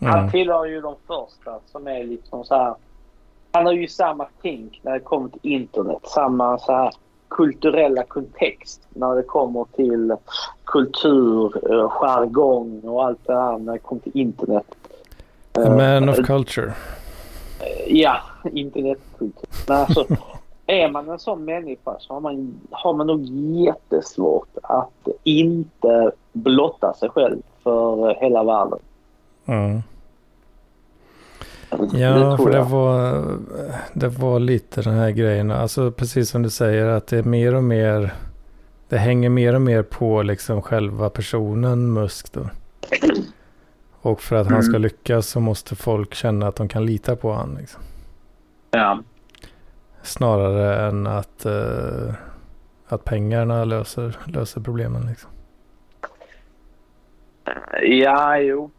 [0.00, 0.30] Han Mm.
[0.30, 2.74] tillhör ju de första som är liksom så här.
[3.52, 5.98] Han har ju samma tänk när det kommer till internet.
[6.02, 6.90] Samma så här
[7.28, 10.14] kulturella kontext när det kommer till
[10.64, 14.66] kultur, eh, jargong och allt det här när det kommer till internet.
[15.52, 16.72] A man of culture.
[17.86, 18.20] Ja,
[18.52, 19.48] internetkultur.
[19.68, 20.06] Men alltså,
[20.66, 23.24] är man en sån människa så har man, har man nog
[23.64, 28.78] jättesvårt att inte blotta sig själv för eh, hela världen.
[29.46, 29.82] Mm.
[31.70, 33.24] Det Ja, tror för det var,
[33.92, 35.50] det var lite den här grejen.
[35.50, 38.14] Alltså precis som du säger att det är mer och mer.
[38.88, 42.40] Det hänger mer och mer på liksom själva personen Musk då.
[44.02, 44.82] Och för att han ska Mm.
[44.82, 47.56] lyckas så måste folk känna att de kan lita på honom.
[47.58, 47.82] Liksom.
[48.70, 49.02] Ja.
[50.02, 52.14] Snarare än att, eh,
[52.88, 55.06] att pengarna löser, löser problemen.
[55.06, 55.30] Liksom.
[57.82, 58.70] ja, jo.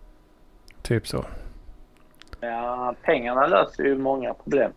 [0.81, 1.25] Typ så.
[2.41, 4.71] Ja, pengarna löser ju många problem.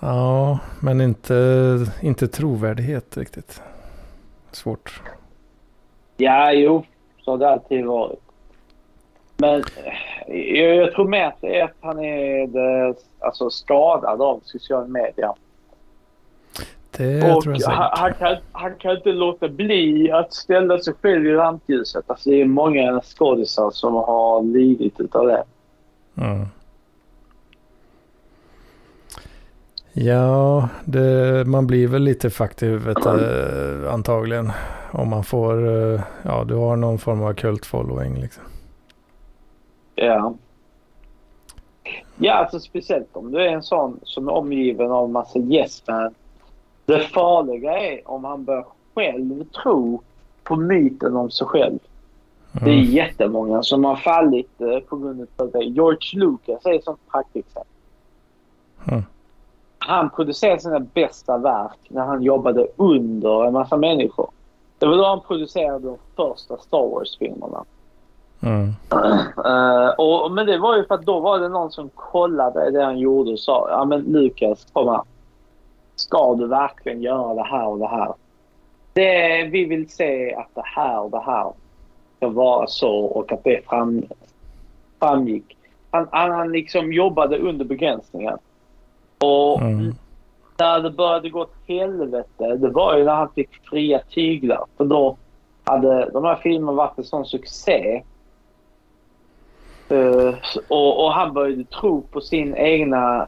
[0.00, 3.62] Ja, men inte, inte trovärdighet riktigt.
[4.50, 5.02] Svårt.
[6.16, 6.84] Ja, jo.
[7.20, 8.20] Så har det alltid varit.
[9.40, 14.86] Men eh, jag, jag tror det är att han är det, alltså, skadad av sociala
[14.86, 15.32] medier.
[16.96, 20.94] Det och tror jag han, han, kan, han kan inte låta bli att ställa sig
[21.02, 22.04] själv i rampljuset.
[22.06, 25.44] Alltså, det är många skådisar som har lidit utav det.
[26.16, 26.46] Mm.
[29.92, 34.52] Ja, det, man blir väl lite fucked i huvudet eh, antagligen.
[34.90, 38.47] Om man får, eh, ja du har någon form av kult following liksom.
[40.00, 40.34] Ja.
[42.16, 46.14] Ja, alltså speciellt om du är en sån som är omgiven av massa man.
[46.84, 50.02] Det farliga är om han börjar själv tro
[50.44, 51.78] på myten om sig själv.
[52.52, 52.84] Det är Mm.
[52.84, 55.64] jättemånga som har fallit eh, på grund av det.
[55.64, 57.72] George Lucas är ett sånt praktexempel.
[58.88, 59.02] Mm.
[59.78, 64.30] Han producerade sina bästa verk när han jobbade under en massa människor.
[64.78, 67.64] Det var då han producerade de första Star Wars-filmerna.
[68.42, 68.72] Mm.
[69.44, 72.84] Eh, och, men det var ju för att då var det någon som kollade det
[72.84, 75.02] han gjorde och sa ja men Lukas, kom här.
[75.96, 78.14] Ska du verkligen göra det här och det här?
[78.92, 81.52] Det, vi vill se att det här och det här
[82.16, 84.02] ska vara så och att det fram,
[84.98, 85.56] framgick.
[85.90, 88.38] Han, han, liksom jobbade under begränsningar.
[89.18, 89.94] Och Mm.
[90.58, 94.64] när det började gå åt helvete, det var ju när han fick fria tyglar.
[94.76, 95.16] För då
[95.64, 98.02] hade de här filmerna varit en sån succé.
[99.90, 100.34] Eh,
[100.68, 103.26] och, och han började tro på sin egna,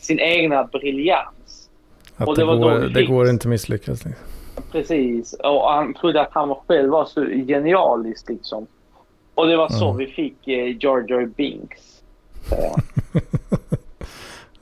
[0.00, 1.68] sin, egna briljans.
[2.16, 4.04] Att Och det, det går, det fick- går inte misslyckas.
[4.04, 4.24] Liksom.
[4.72, 5.32] Precis.
[5.32, 8.66] Och han trodde att han själv var så genialisk liksom.
[9.34, 9.96] Och det var så Mm.
[9.96, 12.02] vi fick eh, Jar Jar Binks.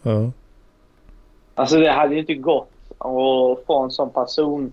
[0.03, 0.31] Ja.
[1.55, 4.73] Alltså det hade ju inte gått att få en sån person,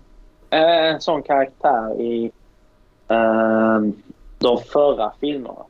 [0.50, 2.30] eh, en sån karaktär i
[3.08, 3.80] eh,
[4.38, 5.64] de förra filmerna.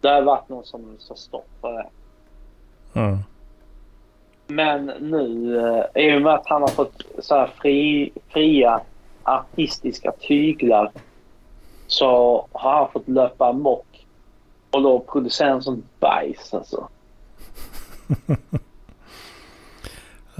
[0.00, 1.88] Det har varit någon som sa stopp för det.
[3.00, 3.18] Mm.
[4.46, 5.56] Men nu,
[5.94, 8.80] eh, i och med att han har fått så här fri, fria
[9.22, 10.90] artistiska tyglar
[11.86, 14.06] så har han fått löpa amok
[14.70, 16.88] och då producera en sån bajs alltså.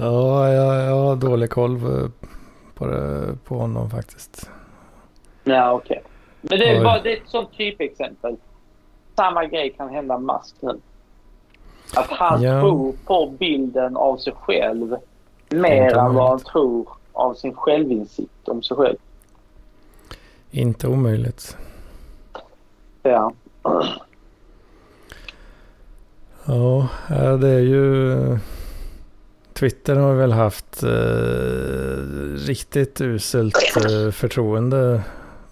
[0.01, 1.79] Ja, jag, jag har dålig koll
[2.73, 4.49] på, det, på honom faktiskt.
[5.43, 5.97] Ja, okej.
[5.97, 6.11] Okay.
[6.41, 8.37] Men det är, bara, det är ett sånt typexempel.
[9.21, 10.79] Samma grej kan hända Musk nu.
[11.95, 12.61] Att han Ja.
[12.61, 14.95] tror på bilden av sig själv
[15.49, 18.97] mer än vad han tror av sin självinsikt om sig själv.
[20.51, 21.57] Inte omöjligt.
[23.03, 23.33] Ja.
[26.45, 28.37] Ja, ja, det är ju...
[29.53, 30.89] Twitter har väl haft eh,
[32.47, 35.01] riktigt uselt eh, förtroende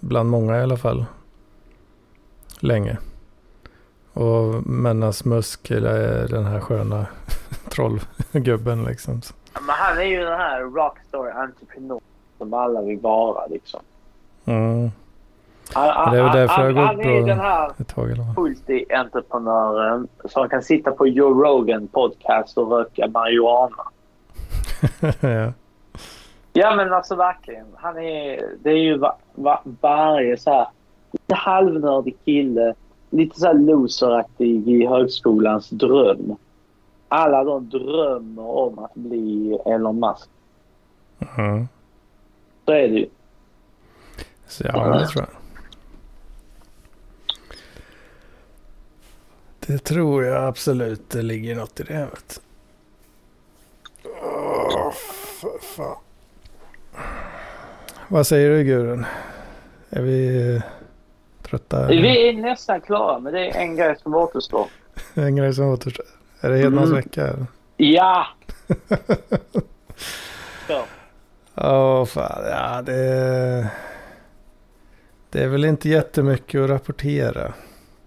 [0.00, 1.04] bland många i alla fall.
[2.60, 2.98] Länge.
[4.20, 7.06] Och Mennas Musk är den här sköna
[7.68, 9.20] trollgubben liksom.
[9.52, 12.00] Men han är ju den här rockstar entreprenör
[12.38, 13.80] som alla vill vara liksom.
[14.44, 14.90] Mm,
[15.74, 17.26] Han, Det är väl därför det har gått bra.
[17.26, 23.84] den här ett tag multi-entreprenören som kan sitta på Joe Rogan podcast och röka marijuana.
[25.20, 25.52] ja.
[26.52, 27.66] Ja men alltså verkligen.
[27.76, 30.66] Han är, det är ju va, va, varje så här
[31.12, 32.74] lite halvnördig kille.
[33.10, 36.36] Lite så här loseraktig i högskolans dröm.
[37.08, 40.28] Alla de drömmer om att bli Elon Musk.
[41.38, 41.68] Mm.
[42.64, 43.08] Så är det ju.
[44.46, 45.36] Så ja, det tror jag.
[49.66, 52.08] Det tror jag absolut det ligger något i det.
[52.10, 52.40] Vet.
[55.40, 55.96] för fan.
[58.08, 59.06] Vad säger du Gudrun?
[59.90, 60.62] Är vi
[61.50, 61.86] trötta?
[61.86, 64.66] Vi är nästan klara men det är en grej som återstår.
[65.14, 66.06] En grej som återstår.
[66.40, 66.96] Är det Hedmans Mm.
[66.96, 67.26] vecka?
[67.26, 67.46] eller?
[67.76, 68.26] Ja!
[70.66, 70.82] Så.
[71.56, 73.70] Åh fan, ja det...
[75.30, 77.52] Det är väl inte jättemycket att rapportera.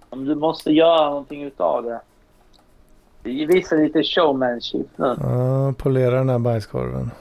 [0.10, 2.00] Du måste göra någonting utav det.
[3.46, 5.16] Visa lite showmanship nu.
[5.22, 7.12] Ja, polera den här bajskorven.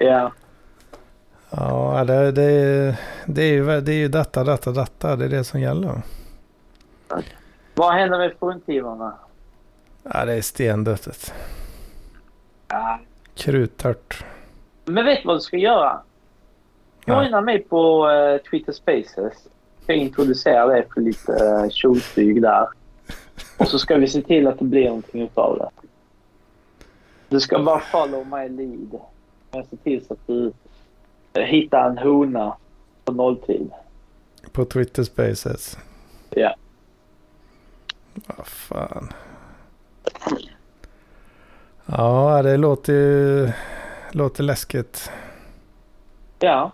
[0.00, 0.32] Ja.
[1.56, 2.96] Ja, det, det, är-
[3.26, 5.16] det, är ju, det är ju detta, detta, detta.
[5.16, 6.02] Det är det som gäller.
[7.74, 9.14] Vad händer med fruntimmarna?
[10.02, 11.32] Ja, det är stendött.
[12.68, 13.00] Ja.
[13.34, 14.24] Krutört.
[14.84, 16.00] Men vet du vad du ska göra?
[17.04, 17.22] Ja.
[17.22, 19.46] Joina mig på eh, Twitter Spaces.
[19.86, 22.68] Jag introducera dig för lite uh, kjoltyg där.
[23.58, 25.68] Och så ska vi se till att det blir någonting utav det.
[27.28, 29.00] Du ska bara follow my lead.
[29.50, 30.52] Jag ser till så att du
[31.40, 32.56] hittar en hona
[33.04, 33.70] på nolltid.
[34.52, 35.78] På Twitter Spaces.
[36.30, 36.54] Ja.
[38.14, 39.12] Vad fan.
[41.86, 43.52] Ja, det låter ju
[44.10, 45.10] låter läskigt.
[46.38, 46.72] Ja.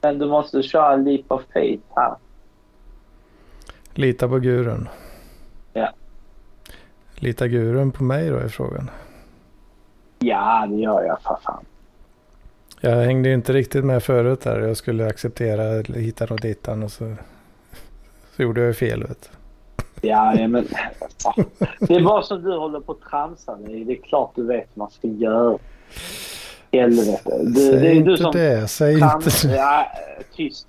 [0.00, 2.14] Men du måste köra leap of faith här.
[3.94, 4.88] Lita på gurun.
[5.72, 5.92] Ja.
[7.14, 8.90] Lita gurun på mig då är frågan.
[10.18, 11.64] Ja, det gör jag för fan.
[12.80, 14.60] Jag hängde ju inte riktigt med förut där.
[14.60, 17.14] Jag skulle acceptera hitan och ditan och så,
[18.36, 19.02] så gjorde jag fel.
[19.02, 19.30] Vet.
[20.00, 20.08] du.
[20.08, 20.66] Ja, men...
[21.78, 23.84] Det är bara som du håller på att tramsa dig.
[23.84, 25.58] Det är klart du vet vad man ska göra.
[26.72, 27.38] Helvete.
[27.42, 28.68] Du, Säg det är inte du som det.
[28.68, 29.44] Säg trams...
[29.44, 29.56] inte.
[29.56, 29.86] Ja,
[30.36, 30.66] tyst.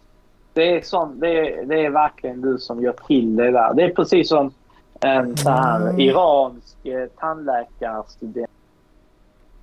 [0.54, 3.74] Det är, sån, det, är, det är verkligen du som gör till det där.
[3.74, 4.54] Det är precis som
[5.00, 6.00] en så här Mm.
[6.00, 8.50] iransk eh, tandläkarstudent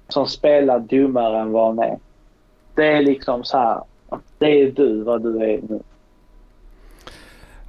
[0.09, 1.99] som spelar dummare än vad han är.
[2.79, 3.83] Det är liksom så här.
[4.39, 5.81] Det är du vad du är nu.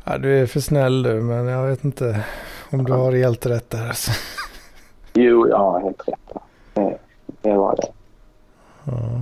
[0.03, 2.23] Ja, du är för snäll du, men jag vet inte
[2.71, 3.87] om du har helt rätt där.
[3.87, 4.11] Alltså.
[5.13, 6.37] Jo, jag har helt rätt.
[6.73, 6.97] Det,
[7.41, 7.87] det var det.
[8.83, 9.21] Ja.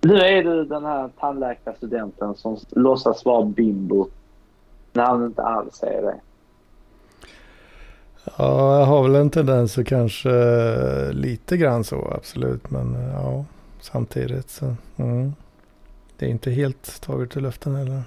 [0.00, 4.08] Nu är du den här tandläkarstudenten som låtsas vara bimbo
[4.92, 6.20] när han inte alls är det.
[8.38, 10.32] ja, jag har väl en tendens att kanske
[11.12, 12.70] lite grann så, absolut.
[12.70, 13.44] Men ja,
[13.80, 14.74] samtidigt så.
[14.96, 15.34] Mm.
[16.16, 18.02] Det är inte helt taget i luften heller.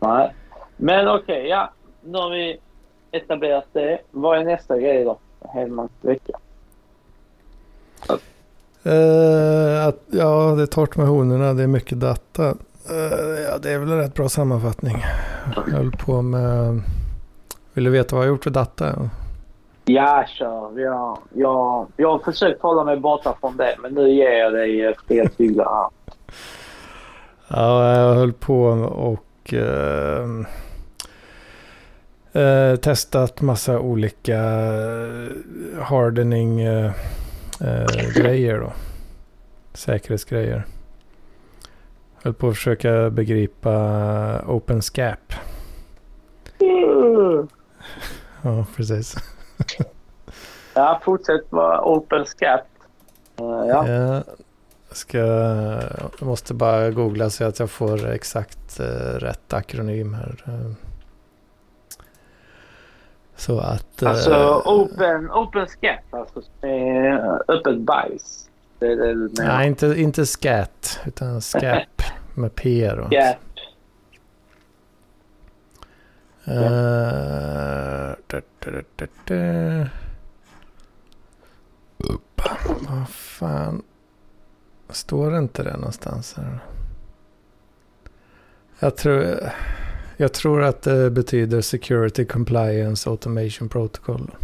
[0.00, 0.34] Nej.
[0.76, 1.72] Men okej, ja.
[2.04, 2.58] Nu har vi
[3.10, 3.98] etablerat det.
[4.10, 5.18] Vad är nästa grej då?
[5.48, 6.32] Hedmans vecka.
[8.82, 11.54] Eh, att, ja, det är torrt med honorna.
[11.54, 12.48] Det är mycket data.
[12.90, 15.04] Eh, ja, det är väl en rätt bra sammanfattning.
[15.54, 16.82] Jag höll på med...
[17.72, 19.10] Vill du veta vad jag har gjort för data?
[19.88, 20.80] Ja, kör.
[20.80, 24.84] Jag, jag, jag har försökt hålla mig borta från det, men nu ger jag dig
[24.84, 25.88] eh, fria tyglar här.
[27.48, 29.54] Ja, jag höll på och...
[29.54, 30.26] Eh,
[32.36, 36.92] Eh, testat massa olika eh, hardening eh,
[38.14, 38.72] grejer då.
[39.72, 40.66] Säkerhetsgrejer.
[42.22, 45.32] Höll på att försöka begripa OpenSCAP.
[46.60, 47.48] Mm.
[48.42, 49.16] Ja, precis.
[50.74, 52.66] Ja, fortsätt vara open scat.
[53.40, 53.88] Uh, ja.
[53.88, 55.18] Jag ska,
[56.18, 58.86] jag måste bara googla så att jag får exakt uh,
[59.18, 60.44] rätt akronym här.
[60.48, 60.72] Uh,
[63.36, 64.02] så att...
[64.02, 66.42] Alltså open, open scat, alltså
[67.48, 68.48] öppet bajs.
[68.78, 72.02] Det är det nej, inte, inte scat, utan scap
[72.34, 73.08] med P då.
[73.10, 73.36] Gap.
[82.88, 83.82] Vad fan.
[84.88, 86.58] Står det inte det någonstans här?
[88.78, 89.38] Jag tror,
[90.16, 94.34] jag tror att det betyder Security Compliance Automation Protocol.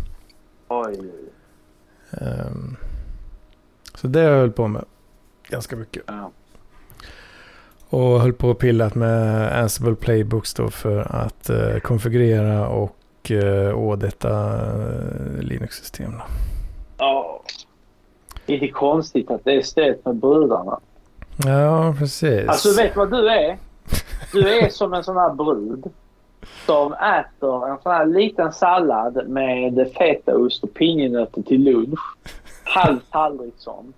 [0.68, 1.12] Oj.
[2.10, 2.76] Um,
[3.94, 4.84] så det har jag höll på med
[5.48, 6.02] ganska mycket.
[6.06, 6.32] Ja.
[7.92, 13.74] Och höll på och pillat med Ansible Playbooks då för att uh, konfigurera och uh,
[13.74, 16.12] audita uh, Linux-system.
[16.98, 17.42] Ja.
[18.46, 20.80] Det är inte konstigt att det är stelt med brudarna.
[21.44, 22.48] Ja, precis.
[22.48, 23.58] Alltså vet du vad du är?
[24.32, 25.84] Du är som en sån här brud
[26.66, 32.16] som äter en sån här liten sallad med fetaost och pinjenötter till lunch.
[32.64, 33.92] Halv tallrik sån.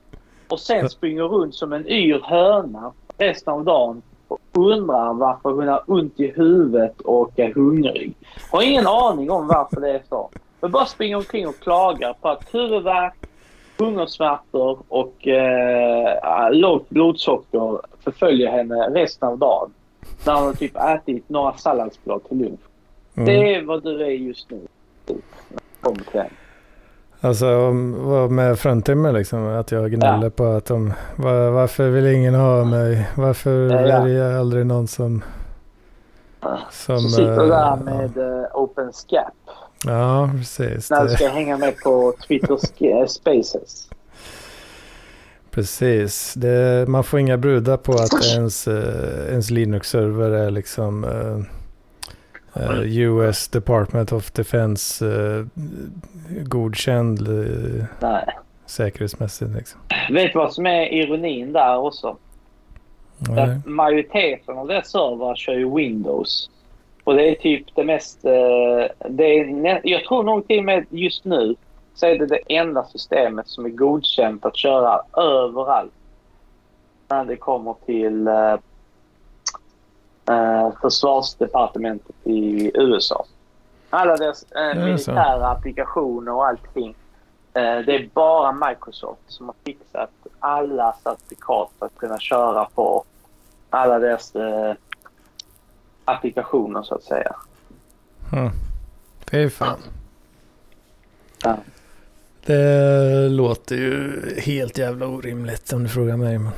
[0.49, 5.69] Och sen springer runt som en yr höna resten av dagen och undrar varför hon
[5.69, 8.15] har ont i huvudet och är hungrig.
[8.51, 10.31] Har ingen aning om varför det är så.
[10.61, 13.15] Men bara springer omkring och klagar på att huvudvärk,
[13.79, 19.73] hungersmärtor och eh, lågt blodsocker förföljer henne resten av dagen.
[20.27, 22.61] När hon typ ätit några salladsblad till lunch.
[23.15, 23.27] Mm.
[23.27, 24.61] Det är vad du är just nu.
[25.81, 26.23] Kom till.
[27.25, 27.47] Alltså
[27.97, 29.47] vad med fruntimmer liksom.
[29.47, 30.31] Att jag gnäller Ja.
[30.31, 30.93] på att de...
[31.17, 33.09] Var, varför vill ingen ha mig?
[33.17, 34.01] Varför Ja, ja.
[34.01, 35.25] väljer jag aldrig någon som...
[36.71, 39.35] som Så sitter du eh, där med eh, Open Scap.
[39.87, 40.91] Ja, precis.
[40.91, 43.89] När du Det, ska hänga med på Twitter sk- Spaces.
[45.51, 46.35] precis.
[46.35, 51.05] Det, man får inga brudar på att ens, eh, ens Linux-server är liksom...
[52.57, 55.47] eh, eh, US Department of Defense eh,
[56.43, 58.27] godkänd eh, Nej.
[58.67, 59.51] säkerhetsmässigt.
[59.57, 59.81] Liksom.
[60.11, 62.17] Vet du vad som är ironin där också?
[63.19, 63.43] Nej.
[63.43, 66.51] Att majoriteten av deras servrar kör ju Windows.
[67.05, 68.23] Och det är typ det mest...
[69.09, 71.55] det är, jag tror nog till och med just nu
[71.95, 75.93] så är det det enda systemet som är godkänt att köra överallt.
[77.09, 78.29] När det kommer till
[80.29, 83.25] eh, försvarsdepartementet i USA.
[83.91, 86.95] Alla deras eh, militära applikationer och allting.
[87.55, 93.05] Eh, det är bara Microsoft som har fixat alla certifikat för att kunna köra på
[93.71, 94.75] alla deras eh,
[96.05, 97.37] applikationer så att säga.
[98.33, 98.51] Mm.
[99.31, 99.79] Fy fan.
[101.45, 101.57] Ja.
[102.47, 106.39] Det låter ju helt jävla orimligt om du frågar mig.
[106.39, 106.53] Men...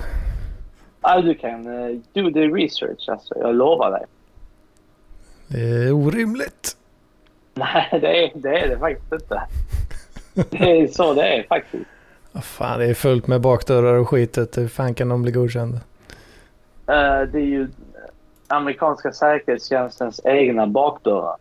[1.09, 4.05] Ja, du kan eh, do the research alltså, jag lovar dig.
[5.49, 6.77] Det är orimligt.
[7.55, 9.43] Nej, det är det, är det faktiskt inte.
[10.51, 11.85] Det är så det är faktiskt.
[12.33, 14.59] Vad fan, det är fullt med bakdörrar och skitet.
[14.59, 15.77] Hur fan kan de bli godkända?
[16.87, 17.69] Eh, det är ju
[18.49, 21.37] amerikanska säkerhetstjänstens egna bakdörrar.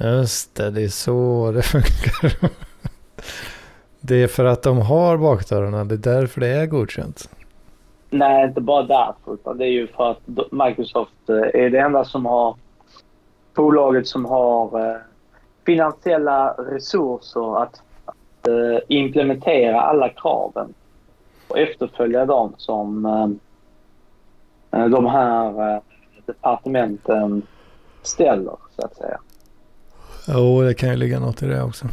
[0.00, 2.50] Just det, det är så det funkar.
[4.00, 5.84] Det är för att de har bakdörrarna.
[5.84, 7.28] Det är därför det är godkänt.
[8.10, 9.34] Nej, inte bara därför.
[9.34, 12.56] Utan det är ju för att Microsoft eh, är det enda som har
[13.54, 14.96] bolaget som har eh,
[15.66, 18.48] finansiella resurser att, att
[18.88, 20.74] implementera alla kraven
[21.48, 23.02] och efterfölja dem som
[24.70, 25.80] de här
[26.26, 27.42] departementen
[28.02, 29.18] ställer, så att säga.
[30.28, 31.86] Jo, det kan ju ligga något i det också.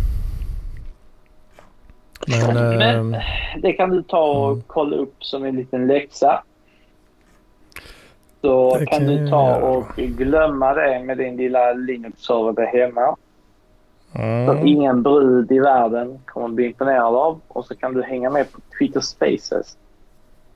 [2.28, 3.22] Men, Men ehm,
[3.62, 4.64] det kan du ta och Mm.
[4.68, 6.44] kolla upp som en liten läxa.
[8.42, 13.16] Så kan kan du ta och glömma det med din lilla Linux-server där hemma.
[14.16, 17.42] Mm, ingen brud i världen kommer att bli imponerad av.
[17.48, 19.78] Och så kan du hänga med på Twitter Spaces.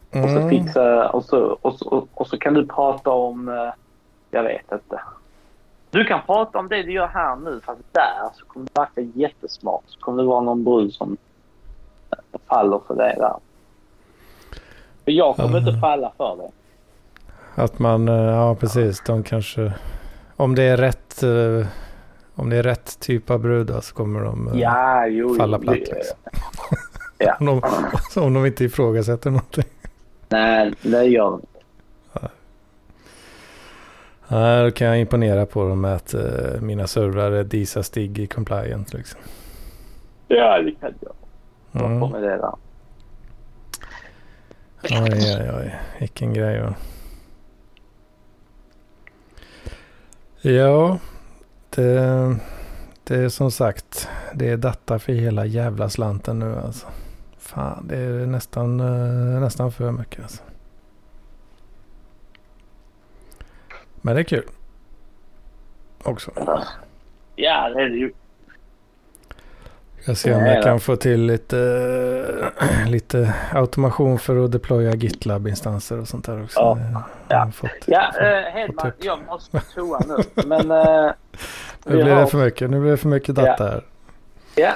[0.10, 3.49] Och så, mm, fixa, och så, och så, och så kan du prata om...
[3.49, 3.69] eh,
[4.31, 5.02] Jag vet inte.
[5.91, 9.11] Du kan prata om det du gör här nu fast där så kommer du verka
[9.19, 9.84] jättesmart.
[9.88, 11.18] Så kommer det vara någon brud som
[12.34, 13.34] eh, faller för det där.
[15.06, 15.68] För jag kommer Mm.
[15.69, 16.51] inte falla för det.
[17.61, 19.73] Att man, eh, ja precis, de kanske...
[20.35, 21.68] Om det är rätt, eh,
[22.35, 25.35] Om det är rätt typ av brudar så kommer de eh, Ja, jo.
[25.35, 25.76] falla jo, platt.
[25.76, 26.18] det- Liksom.
[27.18, 27.35] Ja.
[27.39, 27.45] om,
[28.15, 29.64] de, om de inte ifrågasätter någonting.
[30.30, 31.41] Nej, det gör de.
[34.27, 38.19] Nej, då kan jag imponera på dem med att eh, mina servrar är DISA Stig
[38.19, 38.93] i compliant.
[38.93, 39.19] Liksom.
[40.27, 41.11] Ja, det kan jag.
[41.74, 41.86] Mm.
[41.86, 42.12] Mm.
[42.12, 42.54] Med det där.
[44.84, 45.80] Oj, oj, oj.
[46.00, 46.62] Vilken grej.
[46.62, 46.76] Va?
[50.41, 51.00] Ja,
[51.70, 52.36] det,
[53.04, 54.10] det är som sagt.
[54.34, 56.88] Det är data för hela jävla slanten nu alltså.
[57.38, 60.44] Fan, det är nästan, eh, nästan för mycket alltså.
[64.02, 64.48] Men det är kul.
[66.04, 66.32] Också.
[67.36, 68.14] Ja, det är det ju.
[70.06, 71.58] Jag ser om jag kan få till lite,
[72.88, 76.60] lite automation för att deploya GitLab-instanser och sånt där också.
[76.60, 76.78] Ja.
[77.28, 77.52] Ja.
[77.56, 80.44] fått- Ja, fått- eh, Hedman, jag måste på toa nu.
[80.46, 80.72] Men...
[80.72, 81.12] Eh,
[81.86, 82.70] Nu blir har- det för mycket.
[82.70, 83.84] Nu blir det för mycket data här.
[84.56, 84.72] Ja,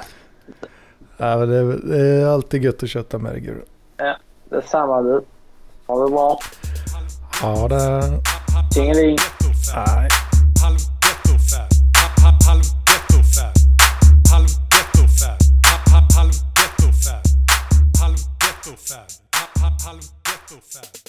[1.16, 3.60] Ja, men det, det är alltid gött att kötta med dig Guru.
[4.50, 5.20] detsamma du.
[5.86, 6.38] Ha det bra.
[7.42, 8.02] Ja, det...
[8.74, 9.16] Tingeling.
[9.76, 10.08] Nej.
[16.14, 17.24] Halv halv ghetto-fab.
[17.98, 19.08] Halv ghetto-fab.
[19.34, 21.03] Halv halv ghetto-fab.